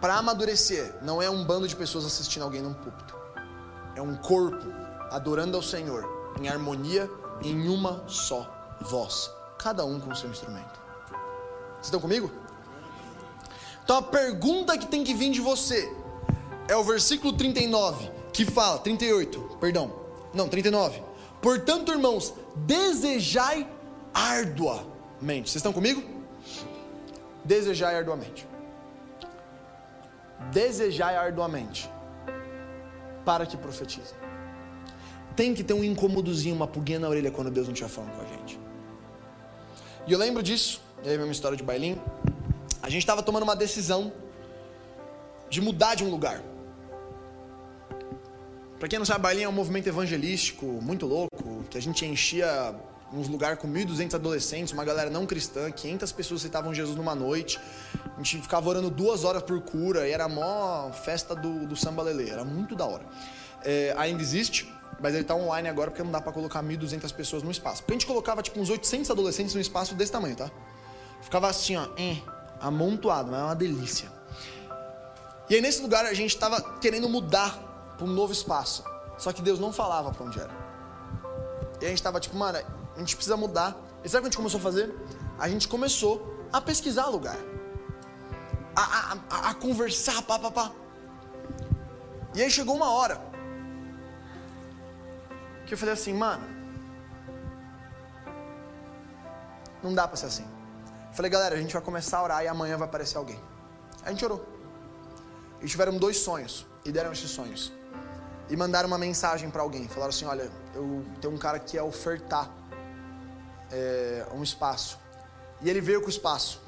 [0.01, 3.15] para amadurecer, não é um bando de pessoas assistindo alguém num púlpito,
[3.95, 4.65] é um corpo
[5.11, 7.09] adorando ao Senhor em harmonia
[7.43, 8.49] em uma só
[8.81, 10.79] voz, cada um com o seu instrumento.
[11.73, 12.31] Vocês estão comigo?
[13.83, 15.93] Então a pergunta que tem que vir de você
[16.67, 19.93] é o versículo 39, que fala, 38, perdão,
[20.33, 21.03] não, 39.
[21.41, 23.67] Portanto, irmãos, desejai
[24.13, 25.49] arduamente.
[25.49, 26.01] Vocês estão comigo?
[27.43, 28.47] Desejai arduamente.
[30.51, 31.89] Desejai arduamente
[33.25, 34.20] para que profetize.
[35.35, 38.21] Tem que ter um incômodozinho, uma pulguinha na orelha quando Deus não estiver falando com
[38.21, 38.59] a gente.
[40.07, 42.01] E eu lembro disso, e aí uma história de bailinho.
[42.81, 44.11] A gente estava tomando uma decisão
[45.49, 46.41] de mudar de um lugar.
[48.79, 52.75] Para quem não sabe, bailinho é um movimento evangelístico muito louco, que a gente enchia
[53.13, 57.59] uns lugares com 1.200 adolescentes, uma galera não cristã, 500 pessoas aceitavam Jesus numa noite.
[58.15, 61.75] A gente ficava orando duas horas por cura e era a maior festa do, do
[61.75, 63.05] samba lelê, era muito da hora.
[63.63, 64.71] É, ainda existe,
[65.01, 67.81] mas ele está online agora porque não dá para colocar 1.200 pessoas no espaço.
[67.81, 70.51] Porque a gente colocava tipo uns 800 adolescentes no espaço desse tamanho, tá?
[71.21, 72.17] Ficava assim, ó, eh,
[72.59, 74.11] amontoado, mas é uma delícia.
[75.49, 78.83] E aí nesse lugar a gente estava querendo mudar para um novo espaço.
[79.17, 80.51] Só que Deus não falava para onde era.
[81.81, 82.59] E a gente estava tipo, mano,
[82.95, 83.75] a gente precisa mudar.
[84.03, 84.95] E sabe o que a gente começou a fazer?
[85.39, 87.37] A gente começou a pesquisar lugar.
[88.75, 90.71] a, a, a conversar, pá, pá, pá.
[92.35, 93.30] E aí chegou uma hora
[95.71, 96.45] que eu falei assim, mano,
[99.81, 100.43] não dá pra ser assim.
[100.43, 103.39] Eu falei, galera, a gente vai começar a orar e amanhã vai aparecer alguém.
[104.03, 104.45] A gente orou.
[105.61, 107.71] E tiveram dois sonhos, e deram esses sonhos.
[108.49, 109.87] E mandaram uma mensagem para alguém.
[109.87, 112.51] Falaram assim: olha, eu tenho um cara que ia ofertar
[113.71, 114.99] é, um espaço.
[115.61, 116.61] E ele veio com o espaço.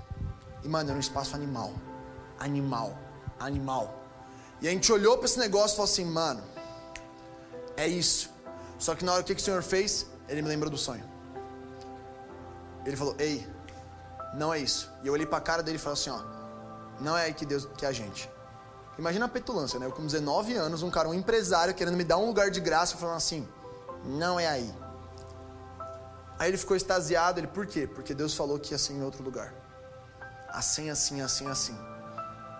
[0.63, 1.73] E, mano, era um espaço animal.
[2.39, 2.97] Animal.
[3.37, 4.01] Animal.
[4.61, 6.41] E a gente olhou para esse negócio e falou assim: mano,
[7.75, 8.31] é isso.
[8.83, 10.07] Só que na hora o que, que o Senhor fez?
[10.27, 11.05] Ele me lembrou do sonho.
[12.85, 13.47] Ele falou: ei,
[14.33, 14.91] não é isso.
[15.01, 16.19] E eu olhei para a cara dele e falei assim: ó,
[16.99, 18.29] não é aí que Deus quer a gente.
[18.99, 19.85] Imagina a petulância, né?
[19.85, 22.97] Eu com 19 anos, um cara, um empresário querendo me dar um lugar de graça,
[22.97, 23.47] falando assim:
[24.03, 24.69] não é aí.
[26.37, 27.87] Aí ele ficou extasiado, ele, por quê?
[27.87, 29.53] Porque Deus falou que ia ser em outro lugar.
[30.49, 31.77] Assim, assim, assim, assim.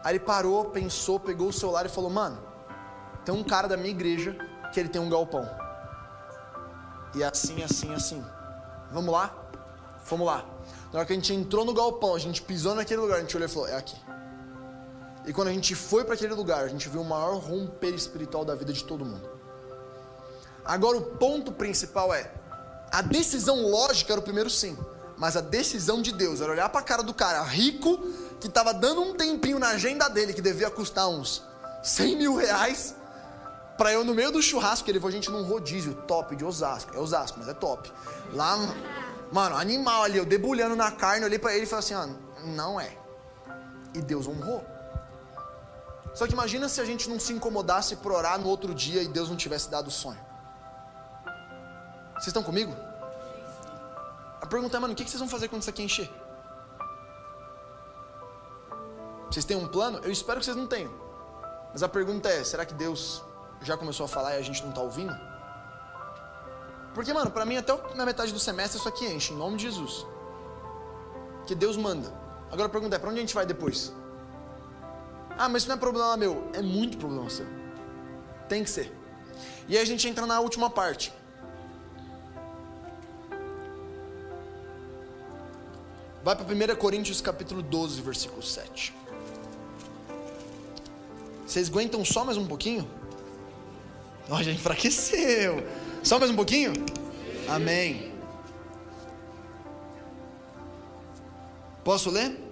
[0.06, 2.42] Aí ele parou, pensou, pegou o celular e falou: Mano,
[3.26, 4.38] tem um cara da minha igreja
[4.72, 5.63] que ele tem um galpão.
[7.16, 8.24] E assim, assim, assim.
[8.92, 9.34] Vamos lá?
[10.10, 10.46] Vamos lá.
[10.92, 13.36] Na hora que a gente entrou no galpão, a gente pisou naquele lugar, a gente
[13.36, 13.98] olhou e falou: É aqui.
[15.26, 18.44] E quando a gente foi para aquele lugar, a gente viu o maior romper espiritual
[18.44, 19.30] da vida de todo mundo.
[20.66, 22.32] Agora, o ponto principal é:
[22.92, 24.78] a decisão lógica era o primeiro sim,
[25.18, 27.98] mas a decisão de Deus era olhar para a cara do cara rico,
[28.40, 31.42] que estava dando um tempinho na agenda dele, que devia custar uns
[31.82, 32.96] 100 mil reais,
[33.78, 36.96] para eu no meio do churrasco, ele levou a gente num rodízio top de Osasco.
[36.96, 37.92] É Osasco, mas é top.
[38.34, 38.58] Lá,
[39.32, 42.10] mano, animal ali, eu debulhando na carne, olhei para ele e falei assim: ah,
[42.44, 42.96] não é.
[43.94, 44.64] E Deus honrou.
[46.14, 49.08] Só que imagina se a gente não se incomodasse por orar no outro dia e
[49.08, 50.20] Deus não tivesse dado o sonho.
[52.14, 52.76] Vocês estão comigo?
[54.40, 56.10] A pergunta é, mano, o que vocês vão fazer quando isso aqui encher?
[59.32, 60.00] Vocês têm um plano?
[60.04, 60.94] Eu espero que vocês não tenham.
[61.72, 63.24] Mas a pergunta é, será que Deus
[63.68, 65.16] já começou a falar e a gente não está ouvindo?
[66.94, 69.64] Porque, mano, para mim até na metade do semestre isso aqui enche, em nome de
[69.64, 70.06] Jesus.
[71.48, 72.14] Que Deus manda.
[72.52, 73.94] Agora a pergunta é, para onde a gente vai depois?
[75.38, 76.50] Ah, mas isso não é problema meu.
[76.54, 77.48] É muito problema seu.
[78.48, 78.94] Tem que ser.
[79.68, 81.12] E aí a gente entra na última parte.
[86.24, 88.96] Vai para 1 Coríntios capítulo 12, versículo 7.
[91.46, 92.88] Vocês aguentam só mais um pouquinho?
[94.30, 95.66] Ó, já enfraqueceu.
[96.04, 96.74] Só mais um pouquinho?
[97.48, 98.12] Amém.
[101.84, 102.44] Posso ler?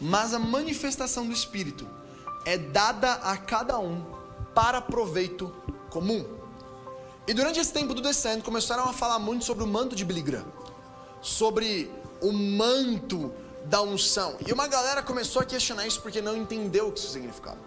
[0.00, 1.88] mas a manifestação do Espírito
[2.44, 4.04] é dada a cada um
[4.54, 5.52] para proveito
[5.90, 6.24] comum.
[7.26, 10.44] E durante esse tempo do descendo, começaram a falar muito sobre o manto de Biligrã,
[11.20, 13.32] sobre o manto
[13.64, 14.36] da unção.
[14.46, 17.58] E uma galera começou a questionar isso porque não entendeu o que isso significava.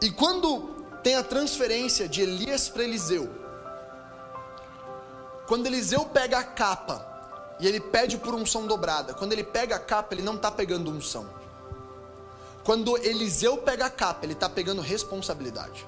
[0.00, 3.28] E quando tem a transferência de Elias para Eliseu,
[5.46, 7.04] quando Eliseu pega a capa
[7.58, 9.12] e ele pede por unção dobrada.
[9.12, 11.28] Quando ele pega a capa, ele não está pegando unção.
[12.64, 15.86] Quando Eliseu pega a capa, ele está pegando responsabilidade.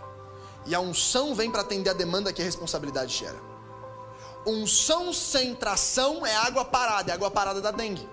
[0.66, 3.38] E a unção vem para atender a demanda que a responsabilidade gera.
[4.44, 8.08] Unção sem tração é água parada, é água parada da dengue.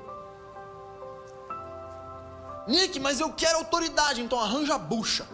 [2.67, 5.27] Nick, mas eu quero autoridade, então arranja a bucha.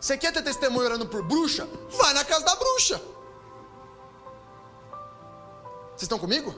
[0.00, 1.68] Você quer ter testemunho orando por bruxa?
[1.90, 3.00] Vai na casa da bruxa.
[5.90, 6.54] Vocês estão comigo?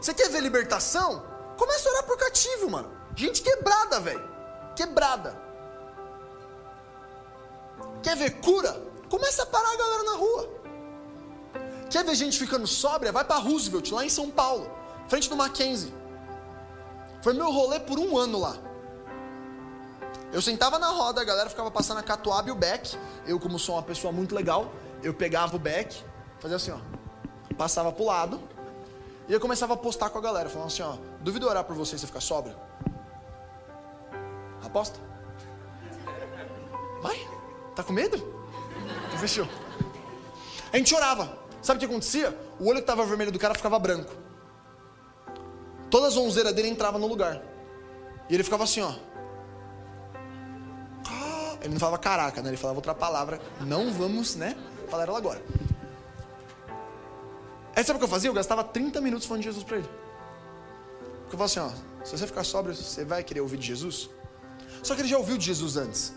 [0.00, 1.24] Você quer ver libertação?
[1.58, 2.90] Começa a orar por cativo, mano.
[3.16, 4.30] Gente quebrada, velho.
[4.76, 5.42] Quebrada.
[8.02, 8.80] Quer ver cura?
[9.10, 10.48] Começa a parar a galera na rua.
[11.90, 13.10] Quer ver gente ficando sóbria?
[13.10, 14.70] Vai para Roosevelt, lá em São Paulo,
[15.08, 15.92] frente do Mackenzie.
[17.22, 18.56] Foi meu rolê por um ano lá.
[20.32, 22.96] Eu sentava na roda, a galera ficava passando a catuaba e o beck.
[23.26, 24.72] Eu, como sou uma pessoa muito legal,
[25.02, 26.02] eu pegava o beck,
[26.40, 26.96] fazia assim, ó
[27.56, 28.40] passava pro lado
[29.28, 31.96] e eu começava a postar com a galera, falando assim, ó, duvido orar por você
[31.96, 32.54] e você ficar sóbrio?
[34.62, 35.00] Aposta?
[37.02, 37.28] Vai?
[37.74, 38.16] Tá com medo?
[39.18, 39.48] Fechou.
[40.72, 41.38] A gente chorava.
[41.60, 42.36] Sabe o que acontecia?
[42.60, 44.12] O olho que tava vermelho do cara ficava branco.
[45.90, 47.42] Toda a zonzeira dele entrava no lugar.
[48.28, 48.92] E ele ficava assim, ó.
[51.66, 52.50] Ele não falava caraca, né?
[52.50, 53.40] Ele falava outra palavra.
[53.60, 54.56] Não vamos, né?
[54.88, 55.42] Falar ela agora.
[57.74, 58.30] Aí sabe o que eu fazia?
[58.30, 59.88] Eu gastava 30 minutos falando de Jesus para ele.
[61.22, 64.08] Porque eu falava assim, ó, se você ficar sóbrio, você vai querer ouvir de Jesus?
[64.80, 66.12] Só que ele já ouviu de Jesus antes.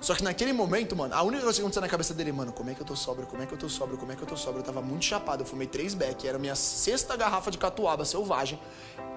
[0.00, 2.70] Só que naquele momento, mano, a única coisa que aconteceu na cabeça dele, mano, como
[2.70, 4.26] é que eu tô sóbrio, como é que eu tô sóbrio, como é que eu
[4.26, 4.60] tô sóbrio?
[4.60, 8.58] Eu tava muito chapado, eu fumei três beck, era minha sexta garrafa de catuaba selvagem.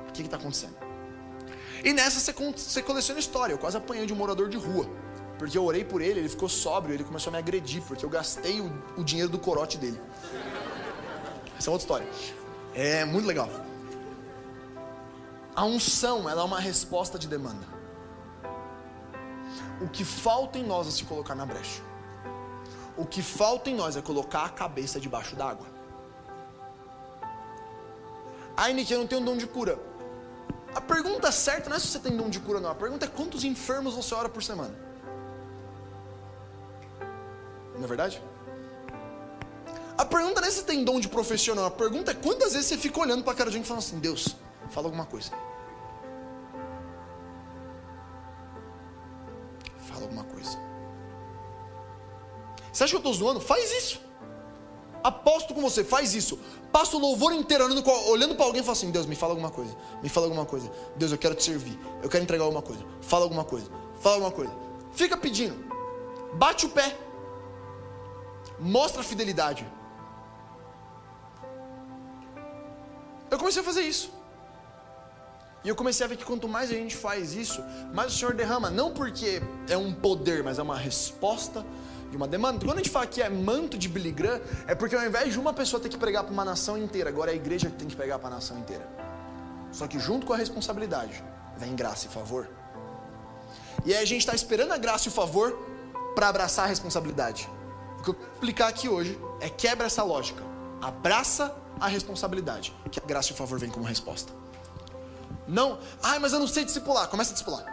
[0.09, 0.75] O que está acontecendo?
[1.85, 3.53] E nessa você coleciona história.
[3.53, 4.89] Eu quase apanhei de um morador de rua.
[5.39, 8.09] Porque eu orei por ele, ele ficou sóbrio, ele começou a me agredir, porque eu
[8.09, 9.99] gastei o, o dinheiro do corote dele.
[11.57, 12.07] Essa é outra história.
[12.75, 13.49] É muito legal.
[15.55, 17.65] A unção, ela é uma resposta de demanda.
[19.81, 21.81] O que falta em nós é se colocar na brecha.
[22.97, 25.67] O que falta em nós é colocar a cabeça debaixo d'água.
[28.57, 29.79] Ai, Nick, eu não tenho dom de cura.
[30.75, 32.69] A pergunta certa não é se você tem dom de cura, não.
[32.69, 34.88] A pergunta é quantos enfermos você ora por semana.
[37.79, 38.21] Não é verdade?
[39.97, 41.65] A pergunta não é se tem dom de profissional.
[41.65, 43.83] A pergunta é quantas vezes você fica olhando para a cara de alguém e falando
[43.83, 44.35] assim: Deus,
[44.69, 45.31] fala alguma coisa.
[49.87, 50.57] Fala alguma coisa.
[52.71, 53.39] Você acha que eu estou zoando?
[53.39, 54.01] Faz isso.
[55.01, 56.37] Aposto com você, faz isso.
[56.71, 59.75] Passa o louvor inteiro olhando, para alguém e fala assim: Deus, me fala alguma coisa.
[60.03, 60.69] Me fala alguma coisa.
[60.97, 61.79] Deus, eu quero te servir.
[62.03, 62.85] Eu quero entregar alguma coisa.
[63.01, 63.69] Fala alguma coisa.
[64.01, 64.53] Fala alguma coisa.
[64.91, 65.55] Fica pedindo.
[66.35, 67.08] Bate o pé.
[68.59, 69.65] Mostra fidelidade.
[73.31, 74.11] Eu comecei a fazer isso.
[75.63, 77.61] E eu comecei a ver que quanto mais a gente faz isso,
[77.93, 78.69] mais o Senhor derrama.
[78.69, 81.65] Não porque é um poder, mas é uma resposta
[82.09, 82.65] de uma demanda.
[82.65, 85.39] Quando a gente fala que é manto de Billy Graham, é porque ao invés de
[85.39, 87.87] uma pessoa ter que pregar para uma nação inteira, agora é a igreja que tem
[87.87, 88.87] que pregar para a nação inteira.
[89.71, 91.23] Só que junto com a responsabilidade,
[91.57, 92.49] vem graça e favor.
[93.85, 95.57] E aí a gente está esperando a graça e o favor
[96.15, 97.49] para abraçar a responsabilidade.
[97.99, 100.41] O que eu vou explicar aqui hoje é quebra essa lógica.
[100.81, 104.31] Abraça a responsabilidade, que a graça e o favor vem como resposta.
[105.47, 107.07] Não, ai, mas eu não sei discipular.
[107.09, 107.65] Começa a discipular.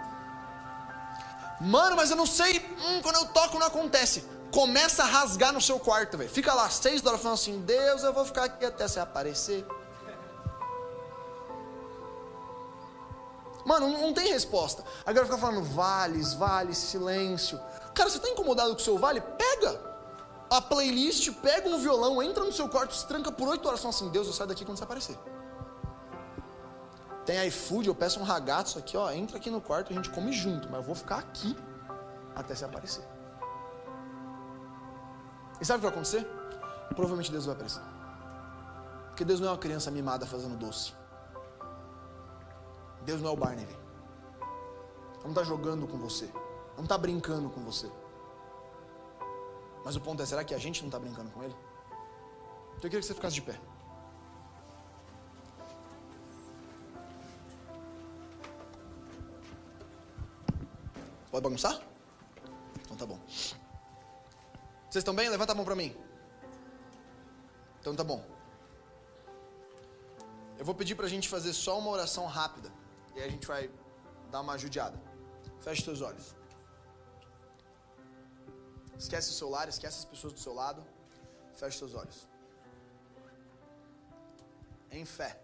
[1.60, 4.24] Mano, mas eu não sei, hum, quando eu toco não acontece.
[4.50, 6.30] Começa a rasgar no seu quarto, velho.
[6.30, 9.66] Fica lá seis horas falando assim: Deus, eu vou ficar aqui até você aparecer.
[13.64, 14.84] Mano, não, não tem resposta.
[15.04, 17.60] Agora fica falando vales, vales, silêncio.
[17.94, 19.20] Cara, você está incomodado com o seu vale?
[19.20, 19.85] Pega
[20.48, 23.94] a playlist, pega um violão, entra no seu quarto, se tranca por oito horas, fala
[23.94, 25.18] assim: Deus, eu saio daqui quando você aparecer.
[27.24, 30.32] Tem iFood, eu peço um ragazzo aqui, ó, entra aqui no quarto, a gente come
[30.32, 31.56] junto, mas eu vou ficar aqui
[32.36, 33.04] até você aparecer.
[35.60, 36.24] E sabe o que vai acontecer?
[36.90, 37.82] Provavelmente Deus vai aparecer.
[39.08, 40.92] Porque Deus não é uma criança mimada fazendo doce.
[43.02, 43.66] Deus não é o Barney.
[45.22, 46.30] Não está jogando com você.
[46.76, 47.90] Não está brincando com você.
[49.86, 51.54] Mas o ponto é, será que a gente não está brincando com ele?
[52.70, 53.56] Então eu queria que você ficasse de pé.
[61.30, 61.80] Pode bagunçar?
[62.80, 63.20] Então tá bom.
[64.88, 65.28] Vocês estão bem?
[65.28, 65.96] Levanta a mão para mim.
[67.80, 68.26] Então tá bom.
[70.58, 72.72] Eu vou pedir para a gente fazer só uma oração rápida.
[73.14, 73.70] E aí a gente vai
[74.32, 75.00] dar uma judiada.
[75.60, 76.34] Feche seus olhos.
[78.98, 80.84] Esquece o celular, esquece as pessoas do seu lado.
[81.54, 82.28] Feche seus olhos.
[84.90, 85.42] Em fé.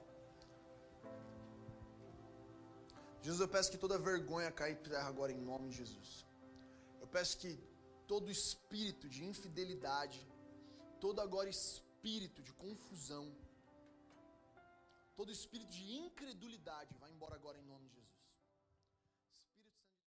[3.21, 6.27] Jesus, eu peço que toda vergonha caia por terra agora em nome de Jesus.
[7.01, 7.59] Eu peço que
[8.07, 10.21] todo espírito de infidelidade,
[11.01, 13.25] todo agora espírito de confusão,
[15.15, 17.92] todo espírito de incredulidade vá embora agora em nome de.